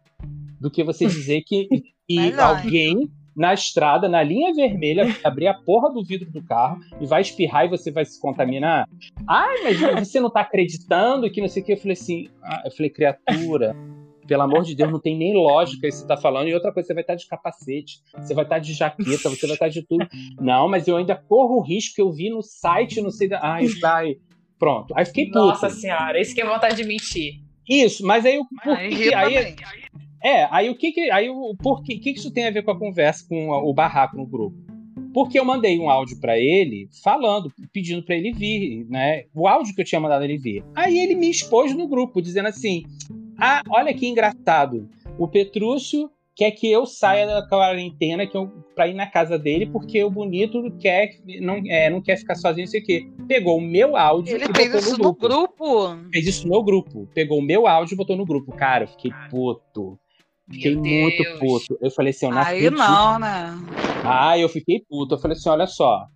[0.60, 1.68] Do que você dizer que,
[2.08, 7.06] que alguém na estrada, na linha vermelha, abrir a porra do vidro do carro e
[7.06, 8.90] vai espirrar e você vai se contaminar.
[9.28, 11.74] Ai, mas você não tá acreditando que não sei o que.
[11.74, 13.76] Eu falei assim, ah, eu falei, criatura,
[14.28, 16.48] pelo amor de Deus, não tem nem lógica isso que você tá falando.
[16.48, 19.30] E outra coisa, você vai estar tá de capacete, você vai estar tá de jaqueta,
[19.30, 20.08] você vai estar tá de tudo.
[20.42, 23.40] Não, mas eu ainda corro o risco que eu vi no site, não sei da.
[23.44, 24.16] Ai, sai.
[24.58, 24.92] Pronto.
[24.98, 25.38] Aí fiquei puto.
[25.38, 27.42] Nossa senhora, isso que é vontade de mentir.
[27.70, 28.46] Isso, mas aí o.
[28.64, 29.56] Por que, aí,
[30.24, 31.12] é, aí o que que.
[31.12, 34.18] Aí o por que, que isso tem a ver com a conversa com o barraco
[34.18, 34.58] no grupo?
[35.14, 39.24] Porque eu mandei um áudio para ele falando, pedindo para ele vir, né?
[39.34, 40.64] O áudio que eu tinha mandado ele vir.
[40.76, 42.84] Aí ele me expôs no grupo, dizendo assim:
[43.38, 44.90] Ah, olha que engraçado.
[45.18, 49.66] O Petrúcio quer que eu saia da quarentena que eu, pra ir na casa dele,
[49.66, 51.10] porque o bonito quer,
[51.42, 53.08] não, é, não quer ficar sozinho, não sei o quê.
[53.28, 55.28] Pegou o meu áudio Ele e fez botou isso no grupo.
[55.28, 56.10] no grupo.
[56.14, 57.10] Fez isso no grupo.
[57.16, 58.52] Pegou o meu áudio e botou no grupo.
[58.52, 59.98] Cara, eu fiquei puto.
[60.52, 61.78] Fiquei muito puto.
[61.82, 63.58] Eu falei assim, eu não Aí não, né?
[64.04, 65.16] Ah, eu fiquei puto.
[65.16, 66.08] Eu falei assim, olha só.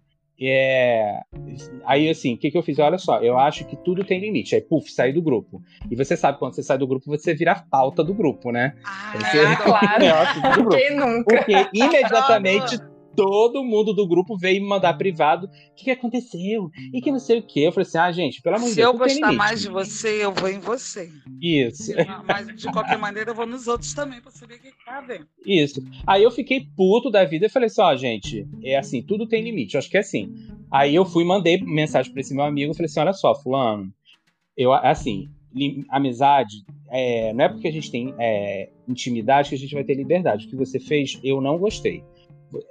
[0.44, 1.20] É...
[1.86, 2.80] Aí, assim, o que, que eu fiz?
[2.80, 4.56] Olha só, eu acho que tudo tem limite.
[4.56, 5.62] Aí, puf, saí do grupo.
[5.90, 8.74] E você sabe, quando você sai do grupo, você vira a pauta do grupo, né?
[8.84, 9.56] Ah, você...
[9.64, 10.42] claro.
[10.42, 10.78] do grupo.
[10.78, 11.24] Quem nunca?
[11.24, 12.80] Porque imediatamente
[13.16, 15.48] todo mundo do grupo veio me mandar privado.
[15.48, 16.70] O que, que aconteceu?
[16.94, 17.62] E que não sei o quê.
[17.62, 18.88] Eu falei assim: ah, gente, pelo amor de Deus.
[18.88, 21.10] Se eu gostar mais de você, eu vou em você.
[21.42, 21.92] Isso.
[22.26, 25.28] Mas de qualquer maneira, eu vou nos outros também pra saber o que tá vendo.
[25.46, 25.82] Isso.
[26.06, 29.44] Aí eu fiquei puto da vida e falei assim: ó, gente, é assim, tudo tem
[29.44, 29.76] limite.
[29.76, 30.34] Eu acho que é assim.
[30.72, 32.74] Aí eu fui mandei mensagem pra esse meu amigo.
[32.74, 33.92] Falei assim: olha só, Fulano,
[34.56, 35.30] eu, assim,
[35.90, 39.96] amizade, é, não é porque a gente tem é, intimidade que a gente vai ter
[39.96, 40.46] liberdade.
[40.46, 42.04] O que você fez, eu não gostei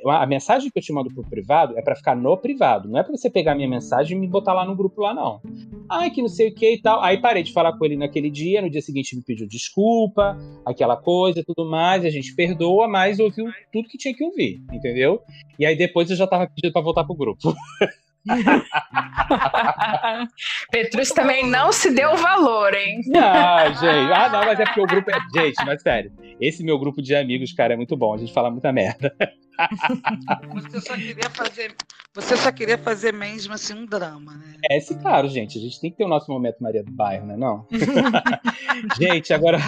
[0.07, 3.03] a mensagem que eu te mando pro privado é para ficar no privado, não é
[3.03, 5.41] para você pegar minha mensagem e me botar lá no grupo lá, não.
[5.89, 7.03] Ai, que não sei o que e tal.
[7.03, 10.97] Aí parei de falar com ele naquele dia, no dia seguinte me pediu desculpa, aquela
[10.97, 15.23] coisa tudo mais, a gente perdoa, mas ouviu tudo que tinha que ouvir, entendeu?
[15.59, 17.55] E aí depois eu já tava pedindo pra voltar pro grupo.
[20.71, 23.01] Petrus também não se deu valor, hein?
[23.17, 24.13] Ah, gente.
[24.13, 25.19] Ah, não, mas é porque o grupo é.
[25.35, 26.13] Gente, mas sério.
[26.41, 28.15] Esse meu grupo de amigos, cara, é muito bom.
[28.15, 29.15] A gente fala muita merda.
[30.53, 31.75] Você só queria fazer.
[32.15, 34.57] Você só queria fazer mesmo assim um drama, né?
[34.69, 35.59] É, esse claro, gente.
[35.59, 37.37] A gente tem que ter o nosso momento Maria do Bairro, né?
[37.37, 37.67] Não?
[38.99, 39.59] gente, agora,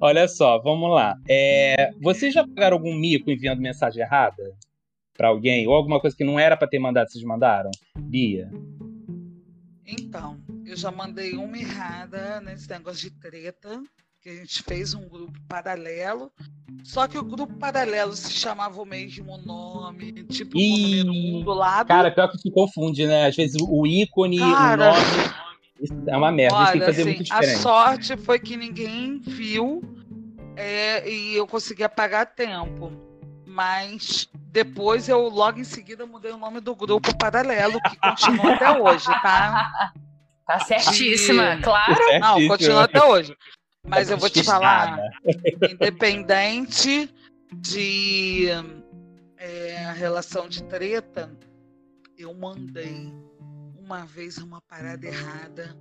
[0.00, 1.16] olha só, vamos lá.
[1.28, 4.42] É, vocês já pagaram algum mico enviando mensagem errada?
[5.16, 5.66] Para alguém?
[5.66, 7.70] Ou alguma coisa que não era para ter mandado, vocês mandaram?
[7.98, 8.50] Bia?
[9.86, 13.82] Então, eu já mandei uma errada nesse negócio de treta,
[14.20, 16.30] que a gente fez um grupo paralelo,
[16.84, 21.52] só que o grupo paralelo se chamava o mesmo nome, tipo Ih, o número do
[21.52, 21.88] lado.
[21.88, 23.26] Cara, pior que se confunde, né?
[23.26, 25.42] Às vezes o ícone, Cara, o nome.
[25.82, 27.56] Isso é uma merda, olha, tem que fazer assim, muito diferente.
[27.56, 29.82] A sorte foi que ninguém viu
[30.56, 32.92] é, e eu consegui apagar a tempo.
[33.44, 38.78] Mas depois eu logo em seguida mudei o nome do grupo paralelo, que continua até
[38.78, 39.92] hoje, tá?
[40.44, 41.62] Tá certíssima, de...
[41.62, 41.94] claro.
[42.20, 43.34] Não, continua até hoje.
[43.86, 44.98] Mas eu vou te falar,
[45.70, 47.08] independente
[47.54, 48.48] de
[49.38, 51.32] é, relação de treta,
[52.18, 53.14] eu mandei
[53.78, 55.76] uma vez uma parada errada.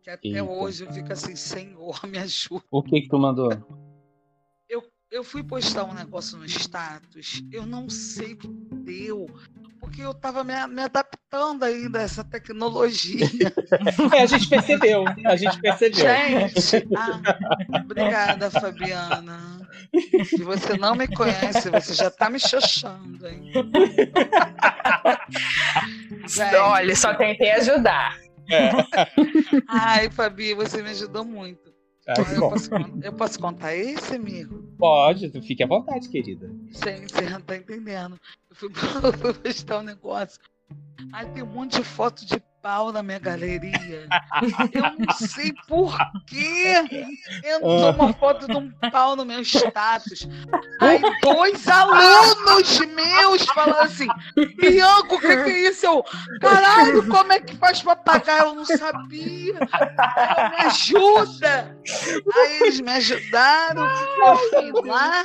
[0.00, 0.44] Que até Eita.
[0.44, 2.64] hoje eu fico assim, Senhor, me ajuda.
[2.70, 3.50] O que que tu mandou?
[5.10, 9.26] Eu fui postar um negócio no status, eu não sei o que deu,
[9.80, 13.26] porque eu estava me, me, adaptando ainda a essa tecnologia.
[14.14, 16.06] É, a gente percebeu, a gente percebeu.
[16.06, 17.20] Gente, ah,
[17.84, 19.66] obrigada, Fabiana.
[20.24, 23.52] Se você não me conhece, você já está me xoxando, hein?
[26.26, 28.18] Gente, Olha, só tentei ajudar.
[28.50, 28.70] É.
[29.68, 31.67] Ai, Fabi, você me ajudou muito.
[32.08, 32.70] Eu, posso,
[33.02, 34.62] eu, posso, contar esse, amigo?
[34.78, 36.50] Pode, fique à vontade, querida.
[36.70, 38.18] Gente, você não tá entendendo.
[38.48, 38.70] Eu fui
[39.44, 40.40] postar um negócio.
[41.12, 44.06] Aí tem um monte de foto de pau na minha galeria.
[44.74, 45.96] Eu não sei por
[46.26, 46.74] quê.
[47.42, 50.28] Entrou uma foto de um pau no meu status.
[50.78, 54.06] Aí dois alunos meus falando assim:
[54.60, 55.86] Bianco, o que, que, é isso?
[55.86, 56.04] Eu,
[56.42, 58.40] caralho, como é que faz pra pagar?
[58.40, 59.54] Eu não sabia.
[59.54, 61.74] Eu, me ajuda.
[62.34, 63.86] Aí eles me ajudaram.
[63.86, 65.24] Eu fui lá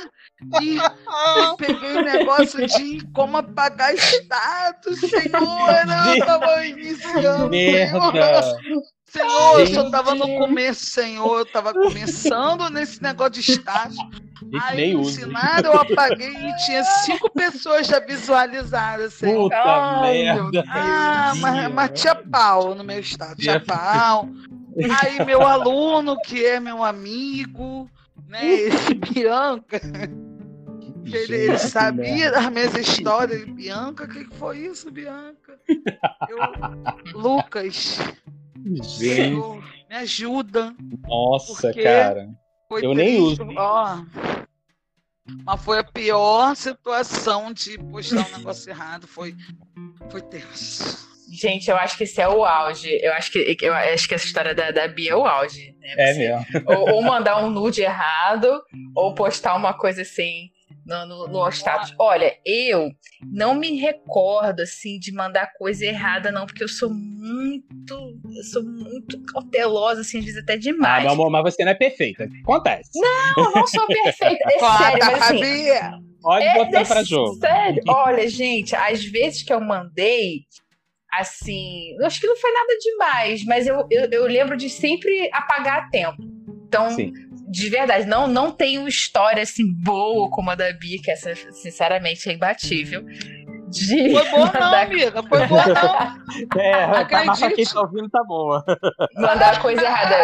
[0.60, 0.80] e, e
[1.56, 5.84] peguei o negócio de como apagar status, senhora.
[6.16, 7.50] Eu tava iniciando.
[7.50, 8.58] Merda.
[9.06, 11.38] Senhor, eu só tava no começo, Senhor.
[11.38, 13.96] Eu tava começando nesse negócio de status.
[14.60, 19.14] Aí me ensinaram, eu apaguei e tinha cinco pessoas já visualizadas.
[19.14, 19.32] Assim.
[19.32, 20.64] Puta Ai, merda.
[20.68, 23.36] Ah, mas, mas tinha pau no meu status.
[23.36, 24.28] Tinha pau.
[25.00, 27.88] Aí meu aluno, que é meu amigo,
[28.34, 28.52] né?
[28.52, 29.80] Esse Bianca.
[31.04, 33.44] Ele, ele sabia das minhas histórias.
[33.44, 35.60] Bianca, o que, que foi isso, Bianca?
[36.28, 37.98] Eu, Lucas.
[38.56, 39.38] Gente.
[39.88, 40.74] me ajuda.
[41.06, 42.28] Nossa, cara.
[42.70, 43.46] Eu triste, nem uso.
[43.56, 44.02] Ó,
[45.44, 49.06] mas foi a pior situação de postar um negócio errado.
[49.06, 49.36] Foi,
[50.10, 51.13] foi tenso.
[51.32, 52.88] Gente, eu acho que esse é o auge.
[53.02, 55.74] Eu acho que, eu acho que essa história da, da Bia é o auge.
[55.80, 55.94] Né?
[55.96, 56.46] É mesmo.
[56.66, 58.62] Ou, ou, mandar um nude errado,
[58.94, 60.50] ou postar uma coisa assim
[60.86, 61.94] no, no, no status.
[61.98, 62.90] Olha, eu
[63.22, 67.94] não me recordo assim de mandar coisa errada, não, porque eu sou muito,
[68.36, 71.00] eu sou muito cautelosa, assim, às vezes até demais.
[71.00, 72.28] Ah, meu amor, mas você não é perfeita.
[72.42, 72.90] Acontece.
[72.94, 74.44] Não, eu não sou perfeita.
[74.46, 76.04] É sério, mas assim.
[76.20, 77.34] Pode é, botar pra jogo.
[77.34, 80.46] Sério, olha, gente, às vezes que eu mandei,
[81.20, 85.28] assim, eu acho que não foi nada demais, mas eu, eu, eu lembro de sempre
[85.32, 86.22] apagar a tempo.
[86.66, 87.12] Então, Sim
[87.54, 92.28] de verdade, não, não tenho história assim boa como a da Bia, que essa, sinceramente,
[92.28, 93.04] é imbatível.
[93.68, 95.22] De foi boa não, amiga.
[95.22, 96.24] Foi boa não.
[96.60, 97.40] É, Acredite.
[97.40, 98.64] Tá, quem tá ouvindo tá boa.
[99.14, 100.16] Mandar coisa errada.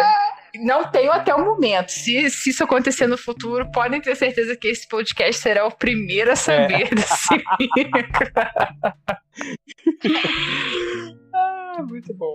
[0.55, 1.89] Não tenho até o momento.
[1.89, 6.31] Se, se isso acontecer no futuro, podem ter certeza que esse podcast será o primeiro
[6.31, 6.95] a saber é.
[6.95, 7.33] desse
[11.33, 12.33] ah, muito bom.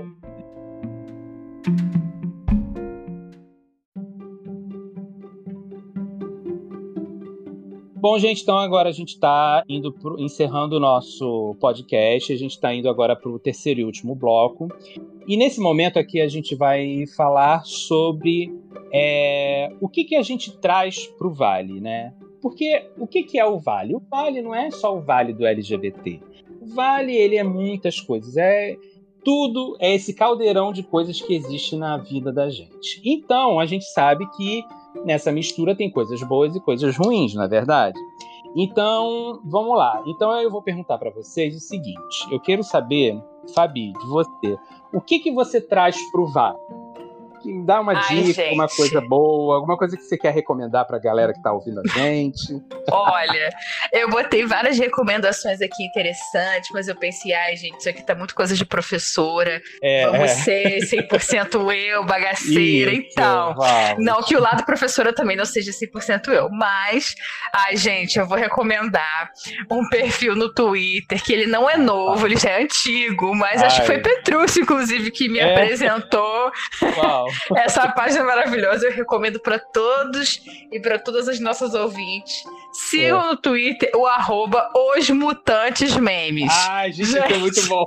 [7.98, 12.32] Bom, gente, então agora a gente está indo pro, encerrando o nosso podcast.
[12.32, 14.68] A gente está indo agora para o terceiro e último bloco.
[15.26, 18.52] E nesse momento aqui a gente vai falar sobre
[18.92, 22.14] é, o que, que a gente traz para o Vale, né?
[22.40, 23.96] Porque o que, que é o Vale?
[23.96, 26.20] O Vale não é só o Vale do LGBT.
[26.60, 28.36] O Vale ele é muitas coisas.
[28.36, 28.76] É
[29.24, 33.00] tudo é esse caldeirão de coisas que existe na vida da gente.
[33.04, 34.62] Então a gente sabe que
[35.04, 37.98] nessa mistura tem coisas boas e coisas ruins, não é verdade?
[38.58, 40.02] Então, vamos lá.
[40.06, 43.20] Então eu vou perguntar para vocês o seguinte: eu quero saber,
[43.54, 44.56] Fabi, de você,
[44.96, 46.56] o que que você traz pro VAR?
[47.64, 48.54] Dá uma Ai, dica, gente.
[48.54, 51.88] uma coisa boa, alguma coisa que você quer recomendar pra galera que tá ouvindo a
[51.88, 52.62] gente.
[52.90, 53.50] Olha,
[53.92, 58.34] eu botei várias recomendações aqui interessantes, mas eu pensei, ai, gente, isso aqui tá muito
[58.34, 59.60] coisa de professora.
[59.82, 60.34] É, vamos é.
[60.34, 63.54] ser 100% eu, bagaceira isso, então.
[63.54, 64.04] Vamos.
[64.04, 67.14] Não que o lado professora também não seja 100% eu, mas,
[67.52, 69.30] ai, gente, eu vou recomendar
[69.70, 73.66] um perfil no Twitter que ele não é novo, ele já é antigo, mas ai.
[73.66, 75.52] acho que foi Petrúcio, inclusive, que me é.
[75.52, 76.52] apresentou.
[76.96, 77.26] Uau.
[77.56, 82.44] Essa página é maravilhosa, eu recomendo para todos e para todas as nossas ouvintes.
[82.72, 83.26] Sigam é.
[83.30, 86.52] no Twitter o arroba Os Mutantes Memes.
[86.68, 87.32] Ai, gente, gente.
[87.32, 87.84] é muito bom.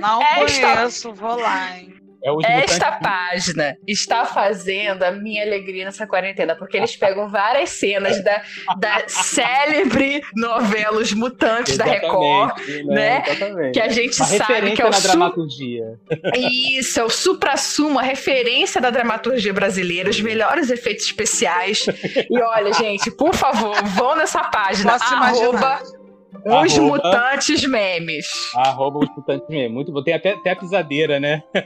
[0.00, 0.74] Não Esta...
[0.74, 2.07] conheço, vou lá, hein?
[2.44, 8.22] É Esta página está fazendo a minha alegria nessa quarentena, porque eles pegam várias cenas
[8.22, 8.42] da,
[8.78, 13.22] da célebre novela Os Mutantes Exatamente, da Record, né?
[13.24, 13.70] né?
[13.72, 15.98] Que a gente Uma sabe que é o na dramaturgia.
[16.34, 21.86] Isso, é o supra-sumo, a referência da dramaturgia brasileira, os melhores efeitos especiais.
[22.30, 25.97] E olha, gente, por favor, vão nessa página, Posso arroba imaginar.
[26.44, 28.26] Os arroba, mutantes memes.
[28.54, 29.72] Arroba os mutantes memes.
[29.72, 30.02] Muito bom.
[30.02, 31.42] Tem até, até a pisadeira, né?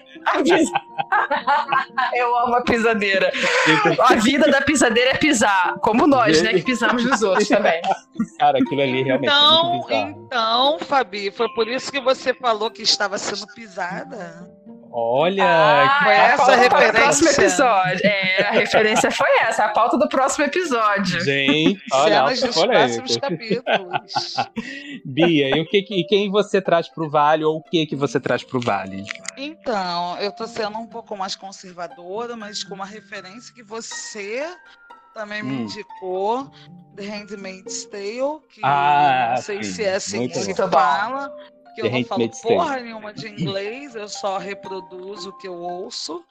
[2.14, 3.33] Eu amo a pisadeira.
[4.01, 5.75] A vida da pisadeira é pisar.
[5.81, 6.53] Como nós, né?
[6.55, 7.81] Que pisamos nos outros também.
[8.39, 12.83] Cara, aquilo ali realmente então, é Então, Fabi, foi por isso que você falou que
[12.83, 14.49] estava sendo pisada?
[14.95, 16.93] Olha, ah, que essa referência.
[16.93, 18.07] próximo episódio.
[18.07, 21.18] É, a referência foi essa, a pauta do próximo episódio.
[21.22, 24.34] Gente, olha, Cenas dos próximos capítulos.
[25.07, 27.97] Bia, e o que, e quem você traz para o Vale ou o que que
[27.97, 29.05] você traz para o Vale?
[29.38, 34.47] Então, eu tô sendo um pouco mais conservadora, mas com uma referência que você
[35.14, 35.47] também hum.
[35.47, 36.51] me indicou,
[36.97, 39.72] The Handmaid's Tale, que ah, não sei sim.
[39.72, 41.34] se é assim que se fala
[41.75, 46.25] que eu não falo porra nenhuma de inglês, eu só reproduzo o que eu ouço.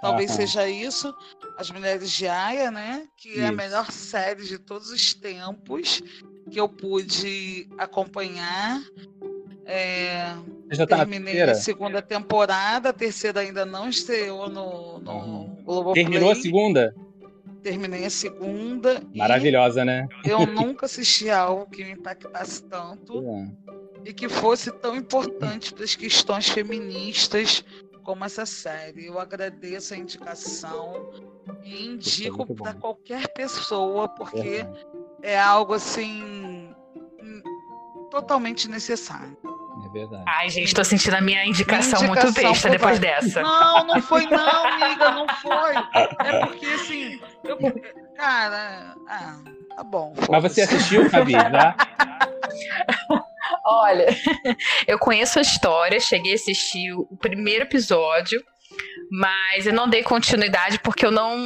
[0.00, 1.12] Talvez seja isso.
[1.56, 3.06] As Mulheres de Aya, né?
[3.16, 3.40] Que isso.
[3.40, 6.00] é a melhor série de todos os tempos
[6.50, 8.80] que eu pude acompanhar.
[9.66, 10.34] É,
[10.70, 15.56] já tá terminei a segunda temporada, a terceira ainda não estreou no, no uhum.
[15.62, 16.04] Globoplay.
[16.04, 16.94] Terminou a segunda?
[17.62, 19.02] Terminei a segunda.
[19.14, 20.08] Maravilhosa, né?
[20.24, 23.18] Eu nunca assisti algo que me impactasse tanto.
[23.18, 23.68] É
[24.04, 27.64] e que fosse tão importante para as questões feministas
[28.02, 29.06] como essa série.
[29.06, 31.10] Eu agradeço a indicação
[31.62, 34.66] e indico para qualquer pessoa, porque
[35.22, 36.74] é, é algo assim
[38.10, 39.36] totalmente necessário.
[39.84, 40.24] É verdade.
[40.26, 43.42] Ai, gente, tô sentindo a minha indicação, minha indicação muito besta depois dessa.
[43.42, 45.74] Não, não foi não, amiga, não foi.
[45.94, 47.58] É porque assim, eu,
[48.16, 49.36] cara, ah,
[49.76, 50.14] tá bom.
[50.28, 51.76] Mas você assistiu, Fabi, já?
[53.70, 54.06] Olha,
[54.88, 58.42] eu conheço a história, cheguei a assistir o primeiro episódio,
[59.10, 61.36] mas eu não dei continuidade porque eu não.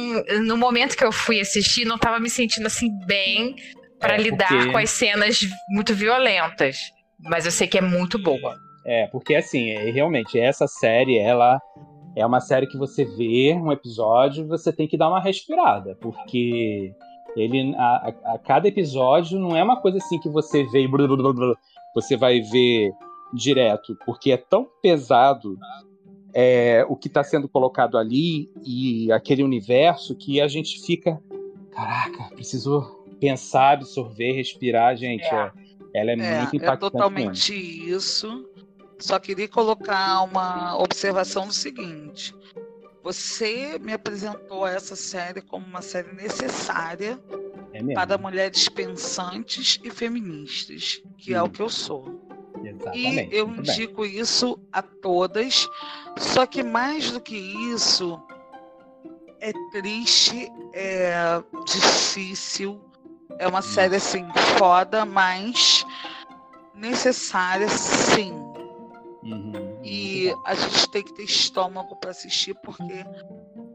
[0.45, 3.55] No momento que eu fui assistir, não estava me sentindo assim bem
[3.99, 4.71] para é, lidar porque...
[4.71, 6.77] com as cenas muito violentas.
[7.19, 8.55] Mas eu sei que é muito boa.
[8.85, 11.61] É, porque assim, é, realmente, essa série, ela
[12.15, 16.93] é uma série que você vê um episódio você tem que dar uma respirada, porque
[17.35, 20.87] ele a, a, cada episódio não é uma coisa assim que você vê e
[21.93, 22.91] você vai ver
[23.33, 25.57] direto, porque é tão pesado
[26.33, 31.21] é, o que está sendo colocado ali e aquele universo que a gente fica,
[31.71, 35.25] caraca, preciso pensar, absorver, respirar, gente.
[35.25, 35.51] É.
[35.93, 36.85] É, ela é, é, muito impactante.
[36.85, 37.95] É totalmente mesmo.
[37.95, 38.49] isso.
[38.99, 42.33] Só queria colocar uma observação do seguinte.
[43.03, 47.21] Você me apresentou essa série como uma série necessária
[47.73, 52.23] é para mulheres pensantes e feministas, que é o que eu sou.
[52.63, 53.33] Exatamente.
[53.33, 54.19] E eu indico bem.
[54.19, 55.67] isso a todas.
[56.17, 58.21] Só que mais do que isso,
[59.41, 62.79] é triste, é difícil,
[63.37, 64.25] é uma série assim
[64.57, 65.85] foda, mas
[66.73, 68.31] necessária sim.
[69.23, 69.62] Uhum.
[69.83, 73.05] E a gente tem que ter estômago para assistir porque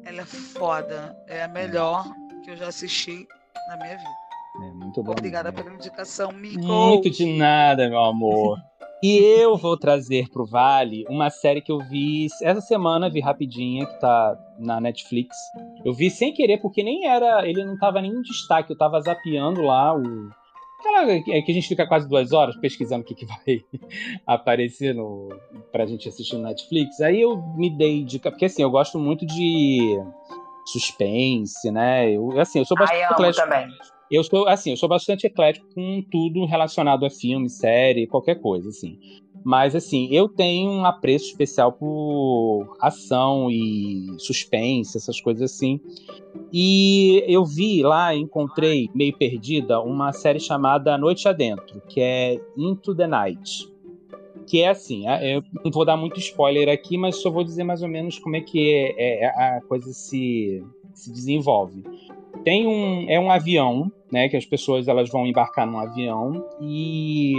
[0.05, 2.05] ela é foda, é a melhor
[2.43, 3.27] que eu já assisti
[3.69, 4.29] na minha vida.
[4.63, 5.13] É, muito bom.
[5.13, 6.61] Obrigada pela indicação, Mico.
[6.61, 8.59] Muito de nada, meu amor.
[9.01, 13.87] E eu vou trazer pro Vale uma série que eu vi essa semana, vi rapidinha,
[13.87, 15.37] que tá na Netflix.
[15.85, 17.47] Eu vi sem querer, porque nem era.
[17.49, 20.31] Ele não tava nem em destaque, eu tava zapeando lá o.
[20.79, 23.65] Aquela é que a gente fica quase duas horas pesquisando o que, que vai
[24.27, 25.29] aparecer no,
[25.73, 27.01] pra gente assistir no Netflix.
[27.01, 30.01] Aí eu me dei dica, porque assim, eu gosto muito de
[30.67, 32.11] suspense, né?
[32.13, 33.67] Eu, assim, eu sou bastante Ai, amo também.
[34.11, 38.69] Eu sou, assim, eu sou bastante eclético com tudo relacionado a filme, série, qualquer coisa,
[38.71, 38.99] assim.
[39.45, 45.81] Mas, assim, eu tenho um apreço especial por ação e suspense, essas coisas assim.
[46.53, 52.95] E eu vi lá, encontrei, meio perdida, uma série chamada Noite Adentro, que é Into
[52.95, 53.69] the Night.
[54.47, 57.65] Que é assim, é, eu não vou dar muito spoiler aqui, mas só vou dizer
[57.65, 60.65] mais ou menos como é que é, é a coisa se,
[60.95, 61.85] se desenvolve
[62.45, 67.35] tem um é um avião, né, que as pessoas elas vão embarcar num avião e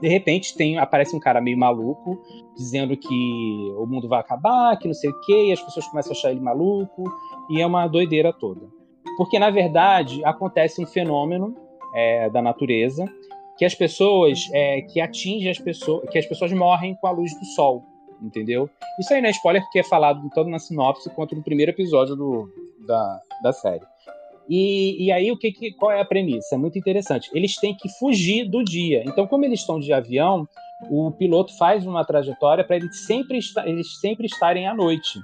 [0.00, 2.18] de repente tem aparece um cara meio maluco
[2.56, 6.12] dizendo que o mundo vai acabar, que não sei o quê, e as pessoas começam
[6.12, 7.04] a achar ele maluco
[7.50, 8.66] e é uma doideira toda.
[9.16, 11.54] Porque na verdade acontece um fenômeno
[11.94, 13.04] é, da natureza
[13.58, 17.38] que as pessoas é, que atinge as pessoas, que as pessoas morrem com a luz
[17.38, 17.84] do sol,
[18.22, 18.70] entendeu?
[18.98, 22.16] Isso aí não é spoiler porque é falado tanto na sinopse quanto no primeiro episódio
[22.16, 22.48] do,
[22.86, 23.84] da, da série.
[24.48, 26.54] E, e aí, o que, que, qual é a premissa?
[26.54, 27.30] É muito interessante.
[27.32, 29.02] Eles têm que fugir do dia.
[29.06, 30.48] Então, como eles estão de avião,
[30.90, 35.20] o piloto faz uma trajetória para eles sempre, eles sempre estarem à noite.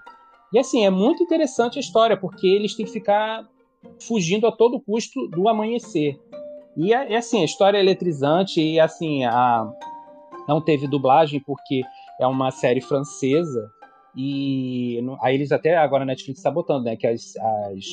[0.52, 3.48] E assim, é muito interessante a história, porque eles têm que ficar
[4.00, 6.18] fugindo a todo custo do amanhecer.
[6.76, 9.68] E é, assim, a história é eletrizante e assim, a,
[10.46, 11.82] não teve dublagem porque
[12.20, 13.70] é uma série francesa
[14.14, 17.84] e aí eles até agora a Netflix está botando, né, que as, as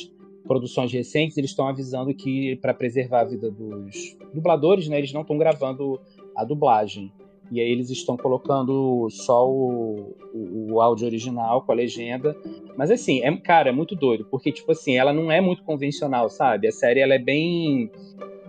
[0.46, 5.22] produções recentes, eles estão avisando que para preservar a vida dos dubladores, né, eles não
[5.22, 6.00] estão gravando
[6.36, 7.12] a dublagem.
[7.50, 12.36] E aí eles estão colocando só o, o, o, áudio original com a legenda.
[12.76, 16.30] Mas assim, é, cara, é muito doido, porque tipo assim, ela não é muito convencional,
[16.30, 16.66] sabe?
[16.66, 17.90] A série ela é bem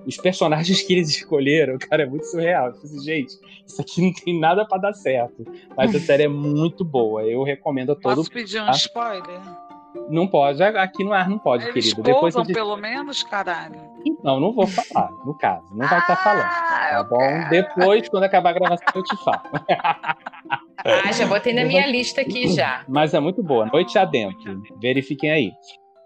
[0.05, 2.67] os personagens que eles escolheram, cara, é muito surreal.
[2.67, 3.33] Eu falei, assim, gente,
[3.67, 5.43] isso aqui não tem nada para dar certo.
[5.75, 7.23] Mas a série é muito boa.
[7.23, 9.64] Eu recomendo a todo Posso pedir um spoiler?
[10.09, 12.03] Não pode, aqui no ar não pode, Eles querido.
[12.03, 12.45] Depois eu...
[12.45, 13.79] pelo menos, caralho.
[14.23, 15.65] Não, não vou falar, no caso.
[15.71, 16.45] Não vai estar tá falando.
[16.45, 17.17] Ah, tá bom?
[17.17, 17.49] Quero.
[17.49, 19.41] Depois, quando acabar a gravação, eu te falo.
[20.87, 22.85] Ah, já botei na minha lista aqui já.
[22.87, 23.65] Mas é muito boa.
[23.65, 24.61] Noite adentro.
[24.79, 25.51] Verifiquem aí.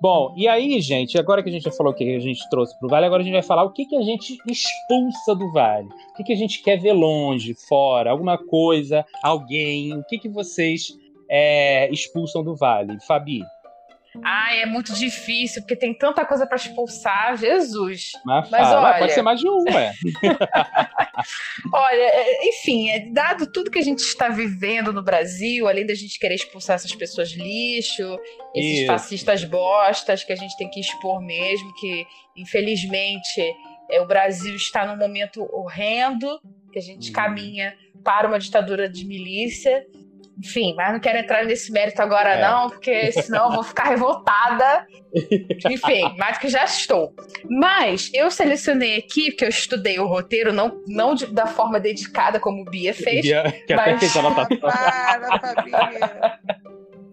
[0.01, 2.77] Bom, e aí, gente, agora que a gente já falou o que a gente trouxe
[2.79, 5.51] para o Vale, agora a gente vai falar o que, que a gente expulsa do
[5.51, 5.89] Vale.
[6.11, 9.93] O que, que a gente quer ver longe, fora, alguma coisa, alguém.
[9.93, 10.87] O que, que vocês
[11.29, 12.97] é, expulsam do Vale?
[13.05, 13.41] Fabi,
[14.23, 18.11] ah, é muito difícil, porque tem tanta coisa para expulsar, Jesus.
[18.25, 18.99] Mas, Mas fala, olha...
[18.99, 19.93] pode ser mais de um, é.
[21.71, 25.93] olha, é, enfim, é, dado tudo que a gente está vivendo no Brasil, além da
[25.93, 28.19] gente querer expulsar essas pessoas lixo,
[28.55, 28.87] esses Isso.
[28.87, 32.05] fascistas bostas que a gente tem que expor mesmo, que
[32.35, 33.55] infelizmente
[33.91, 36.39] é, o Brasil está num momento horrendo,
[36.71, 37.13] que a gente hum.
[37.13, 39.85] caminha para uma ditadura de milícia
[40.39, 42.41] enfim, mas não quero entrar nesse mérito agora, é.
[42.41, 44.87] não, porque senão eu vou ficar revoltada.
[45.69, 47.13] Enfim, mais que já estou.
[47.49, 52.39] Mas eu selecionei aqui, porque eu estudei o roteiro, não, não de, da forma dedicada
[52.39, 53.21] como Bia fez.
[53.21, 53.87] Bia, que mas...
[53.87, 54.21] até fez a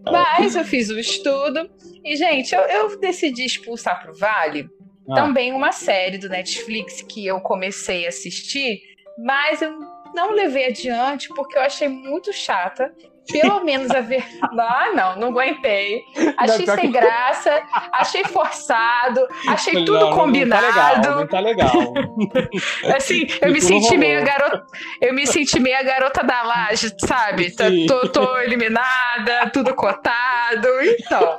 [0.12, 1.68] Mas eu fiz o estudo.
[2.05, 4.68] E, gente, eu, eu decidi expulsar pro Vale
[5.11, 5.14] ah.
[5.16, 8.83] também uma série do Netflix que eu comecei a assistir,
[9.18, 9.77] mas eu
[10.14, 12.95] não levei adiante porque eu achei muito chata
[13.31, 14.24] pelo menos a ver.
[14.59, 16.05] Ah, não, não aguentei.
[16.37, 16.99] Achei não, sem que...
[16.99, 17.62] graça,
[17.93, 21.11] achei forçado, achei não, tudo não, combinado.
[21.11, 22.93] Não tá legal, não tá legal.
[22.97, 24.66] assim, eu me senti meio a garota.
[25.01, 27.55] Eu me senti meio a garota da laje, sabe?
[27.87, 30.68] Tô, tô, eliminada, tudo cotado.
[30.83, 31.37] Então.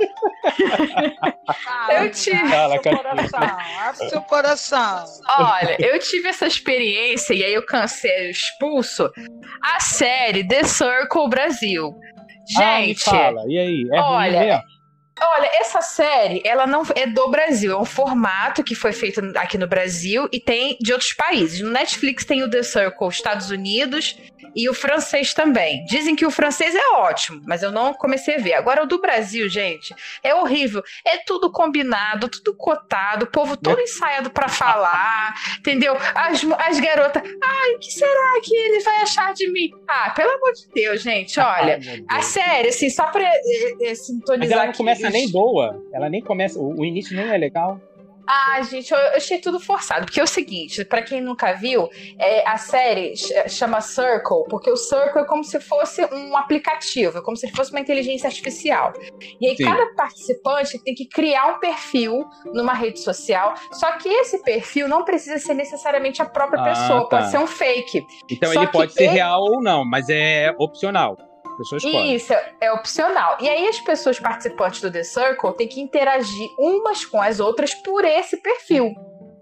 [1.89, 2.49] eu tive.
[2.49, 5.05] Fala, seu coração, abre seu coração.
[5.39, 9.11] Olha, eu tive essa experiência e aí eu cansei expulso.
[9.61, 11.76] A série The Circle Brasil.
[12.47, 13.43] Gente, ah, fala.
[13.47, 13.89] E aí?
[13.91, 14.63] É olha,
[15.19, 19.57] Olha, essa série, ela não é do Brasil, é um formato que foi feito aqui
[19.57, 21.59] no Brasil e tem de outros países.
[21.59, 24.15] No Netflix tem o The Circle Estados Unidos
[24.55, 25.85] e o francês também.
[25.85, 28.53] Dizem que o francês é ótimo, mas eu não comecei a ver.
[28.53, 29.93] Agora o do Brasil, gente,
[30.23, 30.83] é horrível.
[31.05, 35.95] É tudo combinado, tudo cotado, o povo todo ensaiado para falar, entendeu?
[36.15, 39.69] As, as garotas, ai, o que será que ele vai achar de mim?
[39.87, 43.95] Ah, pelo amor de Deus, gente, olha, Ai, a série, assim, só pra é, é,
[43.95, 44.37] sintonizar.
[44.39, 47.79] Mas ela não começa nem boa, ela nem começa, o, o início nem é legal.
[48.27, 50.05] Ah, gente, eu, achei tudo forçado.
[50.05, 53.13] Porque é o seguinte, para quem nunca viu, é, a série
[53.47, 57.71] chama Circle, porque o Circle é como se fosse um aplicativo, é como se fosse
[57.71, 58.93] uma inteligência artificial.
[59.39, 59.63] E aí Sim.
[59.63, 65.05] cada participante tem que criar um perfil numa rede social, só que esse perfil não
[65.05, 67.17] precisa ser necessariamente a própria ah, pessoa, tá.
[67.17, 68.05] pode ser um fake.
[68.29, 69.13] Então só ele pode ser ele...
[69.13, 71.26] real ou não, mas é opcional
[71.57, 72.15] pessoa escolhe.
[72.15, 73.37] Isso, é opcional.
[73.39, 77.73] E aí as pessoas participantes do The Circle têm que interagir umas com as outras
[77.73, 78.93] por esse perfil.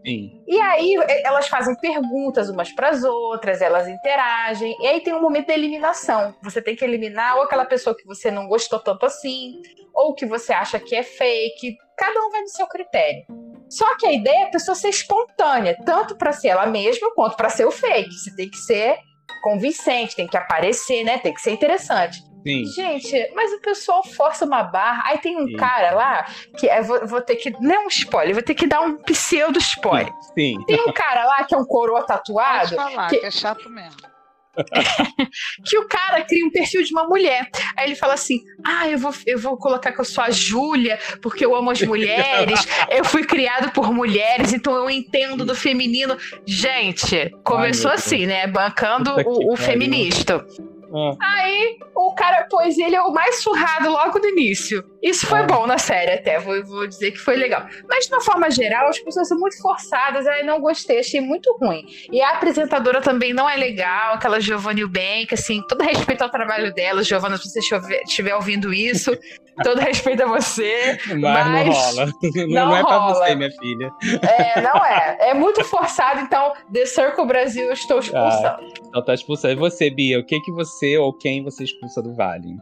[0.06, 0.44] Sim.
[0.48, 5.22] E aí elas fazem perguntas umas para as outras, elas interagem, e aí tem um
[5.22, 6.36] momento da eliminação.
[6.44, 9.60] Você tem que eliminar ou aquela pessoa que você não gostou tanto assim,
[9.94, 11.76] ou que você acha que é fake.
[11.98, 13.26] Cada um vai no seu critério.
[13.68, 17.36] Só que a ideia é a pessoa ser espontânea, tanto para ser ela mesma quanto
[17.36, 18.14] para ser o fake.
[18.14, 19.00] Você tem que ser
[19.46, 21.20] convincente, tem que aparecer, né?
[21.20, 22.24] Tem que ser interessante.
[22.42, 22.66] Sim.
[22.66, 25.04] Gente, mas o pessoal força uma barra.
[25.06, 25.56] Aí tem um Sim.
[25.56, 26.26] cara lá
[26.58, 27.52] que é, vou, vou, ter que.
[27.60, 30.12] Não é um spoiler, vou ter que dar um pseudo spoiler.
[30.34, 30.58] Sim.
[30.66, 32.76] Tem um cara lá que é um coroa tatuado.
[32.76, 34.15] Pode falar, que, que é chato mesmo.
[35.66, 37.50] que o cara cria um perfil de uma mulher.
[37.78, 41.00] Aí ele fala assim: Ah, eu vou, eu vou colocar que eu sou a Júlia,
[41.22, 46.18] porque eu amo as mulheres, eu fui criado por mulheres, então eu entendo do feminino.
[46.46, 48.48] Gente, começou Ai, assim, né?
[48.48, 50.46] Bancando o, o feminista.
[50.94, 51.16] Ah.
[51.22, 54.84] Aí o cara pôs ele é o mais surrado logo no início.
[55.02, 55.44] Isso foi ah.
[55.44, 57.66] bom na série, até, vou, vou, dizer que foi legal.
[57.88, 61.56] Mas de uma forma geral, as pessoas são muito forçadas, aí não gostei, achei muito
[61.62, 61.86] ruim.
[62.12, 66.74] E a apresentadora também não é legal, aquela Giovanni Bank, assim, todo respeito ao trabalho
[66.74, 69.12] dela, Giovanna, se você estiver ouvindo isso,
[69.64, 70.98] todo respeito a você.
[71.08, 72.06] Mas, mas não rola.
[72.36, 73.14] Não, não, não é rola.
[73.14, 73.92] pra você, minha filha.
[74.22, 75.18] É, não é.
[75.30, 78.48] É muito forçado, então, The Circle Brasil, eu estou expulsando.
[78.48, 79.54] Ah, então tá expulsando.
[79.54, 82.58] E você, Bia, o que que você ou quem você expulsa do Vale?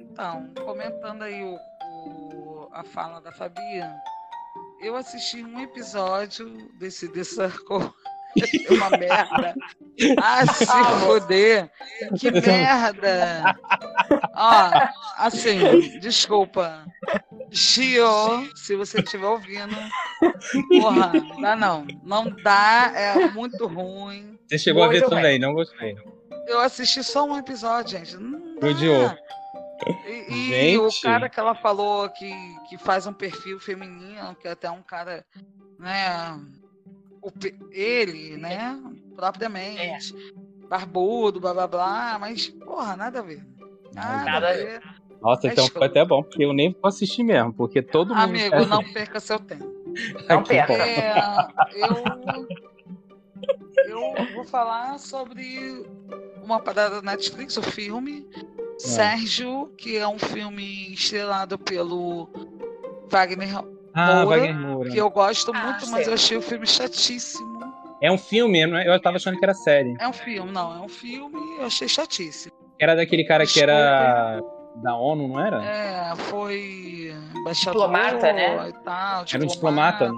[0.00, 3.96] Então, comentando aí o, o, a fala da Fabiana,
[4.80, 7.92] eu assisti um episódio desse The Circle
[8.36, 9.54] é uma merda.
[10.18, 10.66] Ah, se
[11.04, 11.70] foder.
[12.18, 13.56] Que merda.
[14.34, 14.70] Ó,
[15.16, 16.86] assim, desculpa.
[17.50, 19.74] Gio, se você estiver ouvindo,
[20.80, 21.86] porra, dá não.
[22.04, 24.38] Não dá, é muito ruim.
[24.46, 25.16] Você chegou muito a ver ruim.
[25.16, 25.96] também, não gostei.
[26.48, 28.16] Eu assisti só um episódio, gente.
[28.16, 28.58] Não
[30.28, 32.32] E, e o cara que ela falou que,
[32.68, 35.24] que faz um perfil feminino, que é até um cara,
[35.78, 36.40] né,
[37.22, 37.30] o,
[37.70, 38.80] ele, né?
[39.14, 40.14] Propriamente.
[40.16, 40.68] É.
[40.68, 43.46] Barbudo, blá blá blá, mas, porra, nada a ver.
[43.94, 44.82] Nada, nada a ver.
[45.20, 48.20] Nossa, então foi até bom, porque eu nem vou assistir mesmo, porque todo mundo.
[48.20, 49.66] Amigo, não perca seu tempo.
[50.28, 50.72] Não perca.
[50.74, 51.12] É,
[51.74, 52.48] eu,
[53.88, 55.86] eu vou falar sobre
[56.42, 58.26] uma parada da Netflix, o filme.
[58.34, 58.78] É.
[58.78, 62.28] Sérgio, que é um filme estrelado pelo
[63.10, 64.90] Wagner ah, Moura, Moura.
[64.90, 67.58] que eu gosto ah, muito, mas eu achei o filme chatíssimo.
[68.00, 68.60] É um filme?
[68.60, 69.96] Eu tava achando que era série.
[69.98, 72.52] É um filme, não, é um filme, eu achei chatíssimo.
[72.78, 73.66] Era daquele cara Desculpa.
[73.66, 74.40] que era
[74.76, 75.64] da ONU, não era?
[75.64, 77.12] É, foi
[77.52, 78.68] diplomata, né?
[78.68, 80.12] E tal, era um diplomata.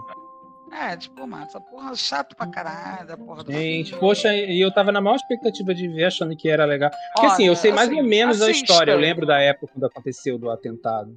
[0.72, 1.46] É, diplomata.
[1.46, 4.00] Essa porra chato pra caralho, da porra do Gente, filme.
[4.00, 6.90] poxa, e eu tava na maior expectativa de ver, achando que era legal.
[6.90, 8.72] Porque Olha, assim, eu sei mais assim, ou menos assista.
[8.72, 8.92] a história.
[8.92, 11.16] Eu lembro da época quando aconteceu do atentado.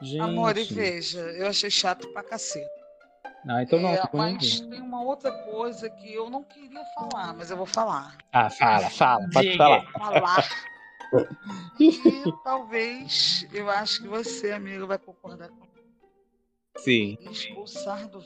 [0.00, 0.20] Gente.
[0.20, 2.78] Amor, e veja, eu achei chato pra caceta.
[3.48, 3.90] Ah, então não.
[3.90, 8.16] É, mas tem uma outra coisa que eu não queria falar, mas eu vou falar.
[8.32, 9.90] Ah, fala, fala, pode falar.
[9.92, 10.48] Falar.
[11.80, 15.77] e talvez, eu acho que você, amigo, vai concordar comigo.
[16.78, 17.18] Sim.
[17.30, 18.20] Expulsar do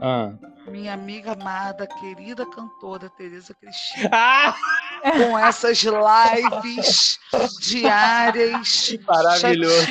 [0.00, 0.32] ah.
[0.66, 4.10] Minha amiga amada, querida cantora Tereza Cristina.
[4.14, 4.54] Ah!
[5.02, 7.18] Com essas lives
[7.60, 8.96] diárias.
[9.06, 9.86] Maravilhoso.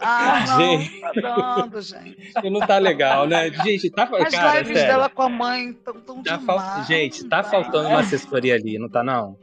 [0.00, 1.00] Ah, não, gente.
[1.00, 2.50] tá dando, gente.
[2.50, 3.50] Não tá legal, né?
[3.62, 4.94] Gente, tá As cara, lives sério.
[4.94, 6.60] dela com a mãe estão tão tá demais.
[6.60, 6.84] Fal...
[6.84, 9.38] Gente, tá faltando uma assessoria ali, não tá não?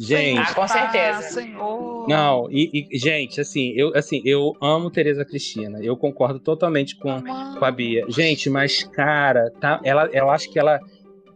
[0.00, 0.38] Gente.
[0.38, 1.18] Ah, com certeza.
[1.18, 2.08] Ah, senhor.
[2.08, 5.80] Não, e, e, gente, assim, eu assim, eu amo Tereza Cristina.
[5.82, 8.04] Eu concordo totalmente com, com a Bia.
[8.08, 10.78] Gente, mas, cara, tá, ela, ela acho que ela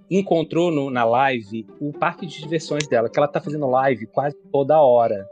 [0.09, 4.37] encontrou no, na live o parque de diversões dela, que ela tá fazendo live quase
[4.53, 5.27] toda hora.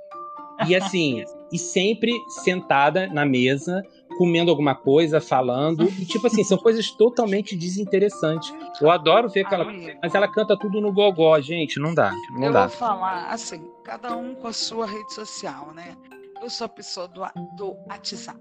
[0.66, 2.12] E assim, e sempre
[2.42, 3.82] sentada na mesa,
[4.20, 5.84] comendo alguma coisa, falando.
[5.98, 8.52] E, tipo assim, são coisas totalmente desinteressantes.
[8.78, 9.64] Eu adoro ver aquela.
[10.02, 11.80] Mas ela canta tudo no gogó, gente.
[11.80, 12.12] Não dá.
[12.32, 12.66] Não eu dá.
[12.66, 15.96] vou falar, assim, cada um com a sua rede social, né?
[16.42, 17.22] Eu sou a pessoa do,
[17.56, 18.38] do WhatsApp.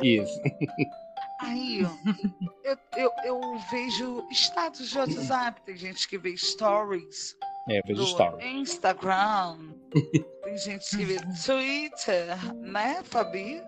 [0.00, 0.40] Isso.
[1.40, 1.80] Aí,
[2.62, 7.34] eu, eu, eu vejo status de WhatsApp, tem gente que vê stories.
[7.68, 8.46] É, eu vejo do stories.
[8.46, 9.58] Instagram.
[10.44, 13.60] tem gente que vê Twitter, né, Fabi?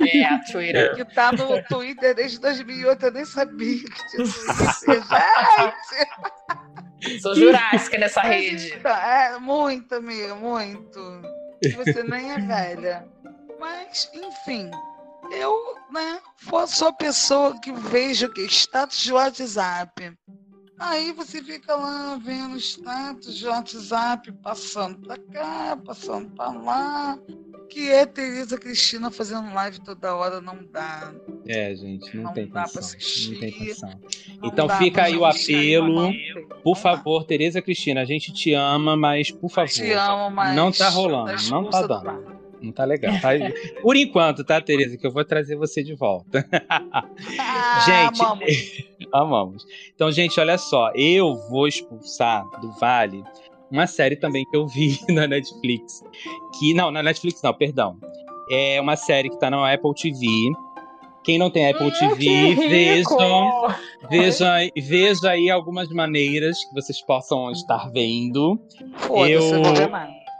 [0.00, 0.94] É, Twitter.
[0.96, 5.02] Que tá no Twitter desde 2008, eu nem sabia que tinha Twitter.
[7.00, 7.20] Gente!
[7.20, 8.72] Sou jurássica nessa rede.
[8.84, 11.00] É, muito, amiga, muito.
[11.76, 13.08] Você nem é velha.
[13.58, 14.70] Mas, enfim,
[15.30, 15.54] eu,
[15.90, 16.20] né,
[16.66, 20.12] sou a pessoa que vejo que status de WhatsApp.
[20.78, 27.18] Aí você fica lá vendo status de WhatsApp passando pra cá, passando pra lá.
[27.72, 31.10] Que é Tereza Cristina fazendo live toda hora, não dá.
[31.46, 32.80] É, gente, não, Não tem dá condição.
[32.82, 33.32] assistir.
[33.32, 33.88] Não tem condição.
[33.88, 36.12] Não Então fica aí o apelo.
[36.62, 39.70] Por favor, Tereza Cristina, a gente te ama, mas por favor.
[39.70, 40.54] Te amo, mas.
[40.54, 42.42] Não tá rolando, não tá dando.
[42.60, 43.12] Não tá legal.
[43.20, 43.30] Tá?
[43.80, 44.96] Por enquanto, tá, Tereza?
[44.98, 46.46] Que eu vou trazer você de volta.
[46.68, 48.92] Ah, Gente, amamos.
[49.12, 49.66] Amamos.
[49.94, 50.92] Então, gente, olha só.
[50.94, 53.22] Eu vou expulsar do Vale
[53.72, 56.02] uma série também que eu vi na Netflix.
[56.58, 57.96] Que, não, na Netflix não, perdão.
[58.50, 60.26] É uma série que tá na Apple TV.
[61.24, 62.24] Quem não tem Apple Hum, TV,
[62.54, 62.68] rico!
[62.68, 63.68] vejam,
[64.10, 68.60] vejam, aí- veja aí algumas maneiras que vocês possam estar vendo.
[69.26, 69.40] Eu-.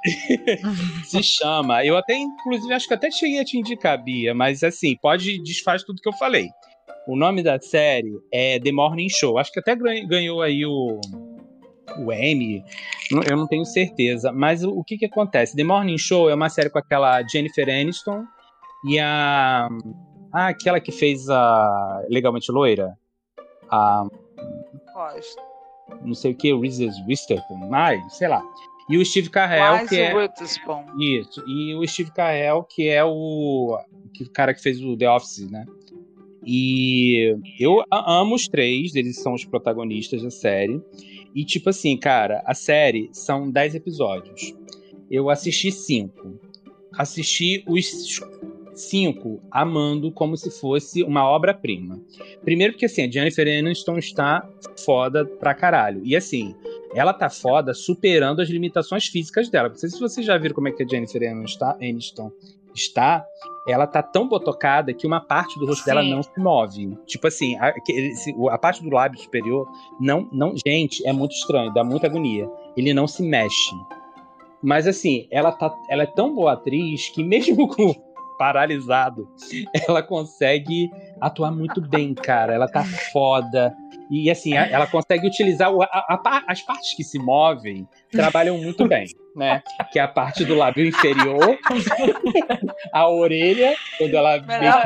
[1.04, 1.84] Se chama.
[1.84, 5.84] Eu até, inclusive, acho que até cheguei a te indicar, Bia, mas assim, pode desfaz
[5.84, 6.48] tudo que eu falei.
[7.06, 9.38] O nome da série é The Morning Show.
[9.38, 11.00] Acho que até ganhou aí o,
[11.98, 12.64] o.
[13.10, 14.32] Não- Eu não tenho certeza.
[14.32, 15.56] Mas o, que que acontece?
[15.56, 18.24] The Morning Show é uma série com aquela Jennifer Aniston
[18.86, 19.68] e a.
[20.32, 22.96] Ah, aquela que fez a Legalmente Loira.
[23.70, 24.04] A.
[26.04, 27.68] Não sei o que, Reese Witherspoon.
[27.72, 28.42] Ai, sei lá.
[28.88, 30.14] E o Steve Carell, Mais que é.
[30.14, 30.84] Witherspoon.
[30.98, 31.42] Isso.
[31.46, 33.78] E o Steve Carell, que é o,
[34.12, 35.64] que, o cara que fez o The Office, né?
[36.44, 40.82] E eu amo os três, eles são os protagonistas da série.
[41.34, 44.54] E, tipo assim, cara, a série são 10 episódios.
[45.10, 46.38] Eu assisti cinco.
[46.92, 48.20] Assisti os
[48.74, 52.00] cinco amando como se fosse uma obra-prima.
[52.44, 54.48] Primeiro porque, assim, a Jennifer Aniston está
[54.84, 56.02] foda pra caralho.
[56.04, 56.54] E, assim,
[56.94, 59.68] ela tá foda superando as limitações físicas dela.
[59.68, 61.22] Não sei se vocês já viram como é que a Jennifer
[61.80, 62.30] Aniston
[62.74, 63.24] está.
[63.66, 65.90] Ela tá tão botocada que uma parte do rosto Sim.
[65.90, 66.98] dela não se move.
[67.06, 67.72] Tipo assim, a,
[68.50, 69.68] a parte do lábio superior
[70.00, 70.54] não, não.
[70.66, 72.50] Gente, é muito estranho, dá muita agonia.
[72.76, 73.74] Ele não se mexe.
[74.62, 77.94] Mas assim, ela, tá, ela é tão boa atriz que mesmo com
[78.38, 79.28] paralisado,
[79.86, 80.90] ela consegue
[81.26, 82.54] atuar muito bem, cara.
[82.54, 83.74] Ela tá foda.
[84.10, 88.86] E assim, a- ela consegue utilizar a- a as partes que se movem, trabalham muito
[88.86, 89.62] bem, né?
[89.90, 91.58] Que é a parte do lábio inferior,
[92.92, 94.84] a orelha, quando ela Melhor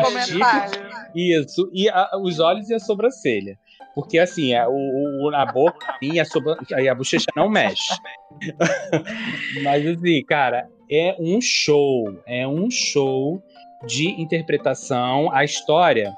[1.14, 3.58] meio isso, e a- os olhos e a sobrancelha.
[3.94, 7.94] Porque assim, é, o, o- a boca e a, sobra- e a bochecha não mexe.
[9.62, 12.04] Mas assim, cara, é um show.
[12.26, 13.42] É um show
[13.86, 15.30] de interpretação.
[15.32, 16.12] A história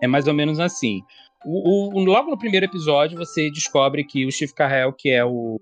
[0.00, 1.00] é mais ou menos assim.
[1.44, 5.60] O, o- logo no primeiro episódio, você descobre que o Steve Carell, que é o,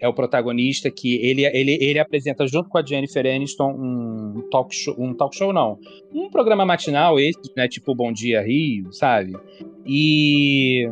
[0.00, 4.74] é o protagonista, que ele, ele, ele apresenta junto com a Jennifer Aniston um talk
[4.74, 5.78] show, um talk show não,
[6.12, 9.32] um programa matinal esse, né, tipo Bom Dia Rio, sabe?
[9.86, 10.86] E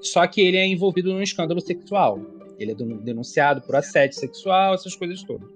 [0.00, 2.20] só que ele é envolvido num escândalo sexual.
[2.58, 5.48] Ele é denu- denunciado por assédio sexual, essas coisas todas.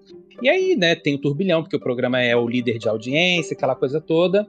[0.42, 3.74] E aí, né, tem o turbilhão, porque o programa é o líder de audiência, aquela
[3.76, 4.46] coisa toda.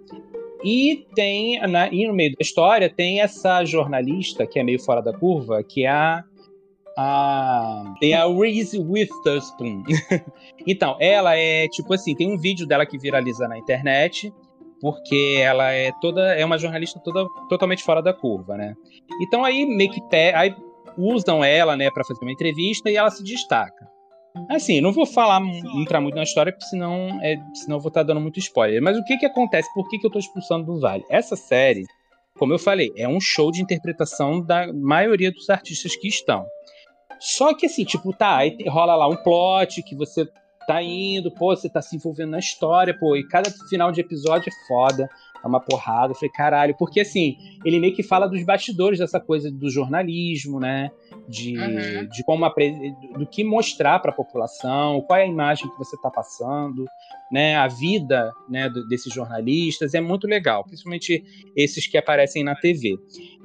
[0.64, 5.02] E tem, na, e no meio da história, tem essa jornalista que é meio fora
[5.02, 6.24] da curva, que é a.
[6.98, 9.84] a tem a Reese Witherspoon.
[10.66, 14.34] então, ela é tipo assim: tem um vídeo dela que viraliza na internet,
[14.82, 16.34] porque ela é toda.
[16.36, 18.74] É uma jornalista toda, totalmente fora da curva, né?
[19.22, 20.02] Então aí meio que
[20.34, 20.56] aí
[20.98, 23.88] usam ela, né, para fazer uma entrevista e ela se destaca.
[24.50, 25.42] Assim, não vou falar,
[25.76, 28.82] entrar muito na história, porque senão, é, senão eu vou estar dando muito spoiler.
[28.82, 29.72] Mas o que que acontece?
[29.74, 31.04] Por que, que eu tô expulsando do Vale?
[31.10, 31.86] Essa série,
[32.38, 36.46] como eu falei, é um show de interpretação da maioria dos artistas que estão.
[37.20, 40.28] Só que assim, tipo, tá, aí rola lá um plot que você
[40.68, 44.50] tá indo, pô, você tá se envolvendo na história, pô, e cada final de episódio
[44.50, 45.10] é foda,
[45.44, 46.12] é uma porrada.
[46.12, 50.60] Eu falei, caralho, porque assim, ele meio que fala dos bastidores dessa coisa do jornalismo,
[50.60, 50.92] né?
[51.28, 52.08] De, uhum.
[52.08, 52.48] de como
[53.18, 56.86] do que mostrar para a população, qual é a imagem que você está passando,
[57.32, 61.24] né, a vida né, desses jornalistas é muito legal, principalmente
[61.56, 62.98] esses que aparecem na TV.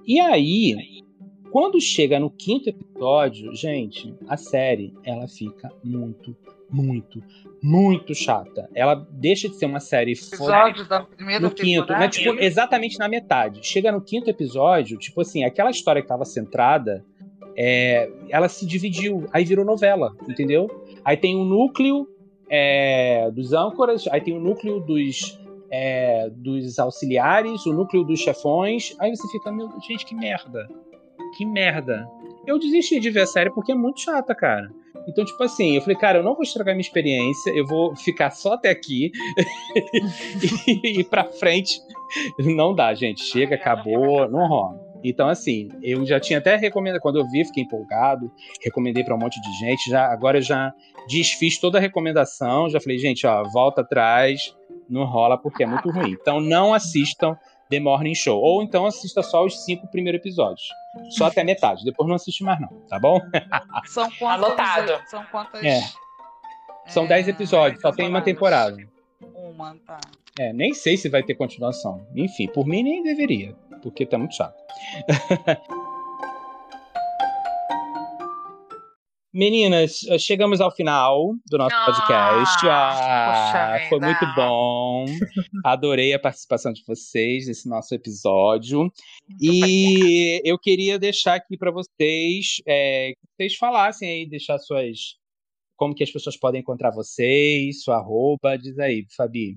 [0.06, 1.02] E aí,
[1.50, 6.36] quando chega no quinto episódio, gente, a série ela fica muito,
[6.70, 7.22] muito,
[7.62, 8.68] muito chata.
[8.74, 12.08] Ela deixa de ser uma série episódio da primeira no quinto, né?
[12.08, 13.60] Tipo, exatamente na metade.
[13.62, 17.04] Chega no quinto episódio, tipo assim, aquela história que estava centrada,
[17.56, 20.68] é, ela se dividiu, aí virou novela, entendeu?
[21.04, 22.08] Aí tem o um núcleo
[22.48, 25.38] é, dos âncoras, aí tem o um núcleo dos
[25.70, 28.94] é, dos auxiliares, o núcleo dos chefões.
[28.98, 30.68] Aí você fica, meu, gente, que merda.
[31.36, 32.06] Que merda.
[32.46, 34.68] Eu desisti de ver a série porque é muito chata, cara.
[35.08, 38.30] Então, tipo assim, eu falei, cara, eu não vou estragar minha experiência, eu vou ficar
[38.30, 39.10] só até aqui
[40.66, 41.80] e ir pra frente.
[42.38, 43.22] Não dá, gente.
[43.22, 44.78] Chega, acabou, não rola.
[45.04, 48.30] Então, assim, eu já tinha até recomendado, quando eu vi, fiquei empolgado,
[48.62, 49.90] recomendei para um monte de gente.
[49.90, 50.72] Já, agora eu já
[51.08, 54.54] desfiz toda a recomendação, já falei, gente, ó, volta atrás,
[54.88, 56.12] não rola porque é muito ruim.
[56.12, 57.36] Então, não assistam
[57.72, 58.38] The Morning Show.
[58.38, 60.68] Ou então assista só os cinco primeiros episódios.
[61.10, 61.84] Só até metade.
[61.84, 63.18] Depois não assiste mais, não, tá bom?
[63.86, 64.44] São quantas?
[64.44, 65.02] Anotado.
[65.06, 65.64] São quantas?
[65.64, 65.80] É.
[66.86, 68.76] São é, dez episódios, só tem uma temporada.
[69.34, 70.00] Uma, tá.
[70.38, 72.06] É, nem sei se vai ter continuação.
[72.14, 74.56] Enfim, por mim nem deveria, porque tá muito chato.
[79.34, 82.68] Meninas, chegamos ao final do nosso ah, podcast.
[82.68, 85.06] Ah, foi muito bom.
[85.64, 88.92] Adorei a participação de vocês nesse nosso episódio.
[89.40, 95.16] e eu queria deixar aqui para vocês é, que vocês falassem aí, deixar suas.
[95.76, 98.58] Como que as pessoas podem encontrar vocês, sua arroba.
[98.58, 99.56] Diz aí, Fabi.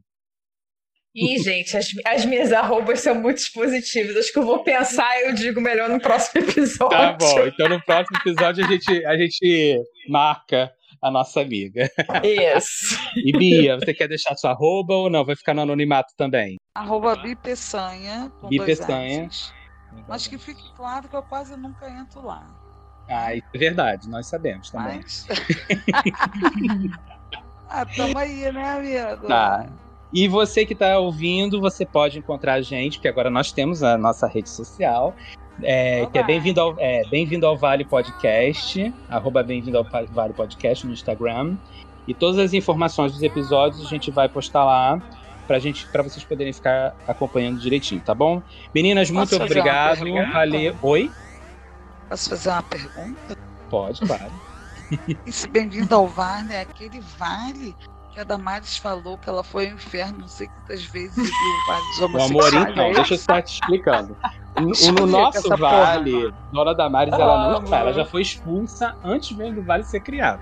[1.15, 4.17] Ih, gente, as, as minhas arrobas são muito expositivas.
[4.17, 6.89] Acho que eu vou pensar e eu digo melhor no próximo episódio.
[6.89, 10.69] Tá bom, então no próximo episódio a gente, a gente marca
[11.01, 11.89] a nossa amiga.
[12.21, 12.99] Isso.
[13.15, 15.23] E Bia, você quer deixar sua arroba ou não?
[15.23, 16.57] Vai ficar no anonimato também?
[16.75, 18.29] Arroba Bipeçanha.
[18.49, 19.29] Bipeçanha.
[20.09, 22.45] Mas que fique claro que eu quase nunca entro lá.
[23.07, 24.97] Ah, isso é verdade, nós sabemos também.
[24.97, 25.27] Mas...
[27.69, 29.27] ah, tamo aí, né, amigo?
[29.27, 29.65] Tá.
[30.13, 33.97] E você que está ouvindo, você pode encontrar a gente, porque agora nós temos a
[33.97, 35.15] nossa rede social,
[35.61, 40.85] é, que é bem-vindo ao, é, bem ao Vale Podcast, arroba bem-vindo ao Vale Podcast
[40.85, 41.55] no Instagram.
[42.07, 45.01] E todas as informações dos episódios a gente vai postar lá
[45.47, 48.41] pra gente, para vocês poderem ficar acompanhando direitinho, tá bom?
[48.73, 49.99] Meninas, muito obrigado.
[50.31, 50.75] Valeu.
[50.81, 51.11] Oi?
[52.09, 53.37] Posso fazer uma pergunta?
[53.69, 54.31] Pode, claro.
[55.25, 57.75] Esse bem-vindo ao Vale é aquele vale
[58.15, 61.31] que a Damares falou que ela foi ao inferno não sei quantas vezes e viu
[61.67, 62.53] vários homossexuais.
[62.53, 64.17] O amor, então, deixa eu estar te explicando.
[64.55, 69.55] No, no nosso vale, Dona Damares, ela não está, ela já foi expulsa antes mesmo
[69.55, 70.39] do vale ser criado.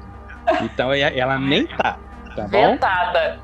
[0.61, 1.97] Então ela nem tá,
[2.35, 2.73] tá bom?
[2.73, 3.39] Vetada.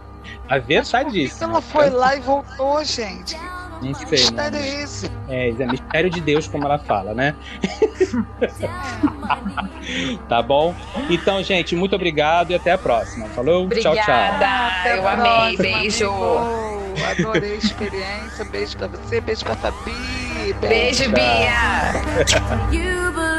[0.47, 1.49] A vetadíssima.
[1.49, 3.35] Ela foi lá e voltou, gente.
[3.81, 4.19] Não que sei.
[4.19, 4.59] mistério não.
[4.59, 5.11] é esse?
[5.27, 7.35] É, é mistério de Deus, como ela fala, né?
[10.27, 10.75] tá bom?
[11.09, 13.27] Então, gente, muito obrigado e até a próxima.
[13.29, 13.63] Falou?
[13.63, 13.95] Obrigada.
[13.95, 14.05] Tchau,
[14.83, 14.97] tchau.
[14.97, 15.57] Eu amei.
[15.57, 16.11] Beijo.
[17.11, 18.45] Adorei a experiência.
[18.45, 19.91] Beijo pra você, beijo pra Fabi.
[20.59, 21.93] Beijo, beijo Bia.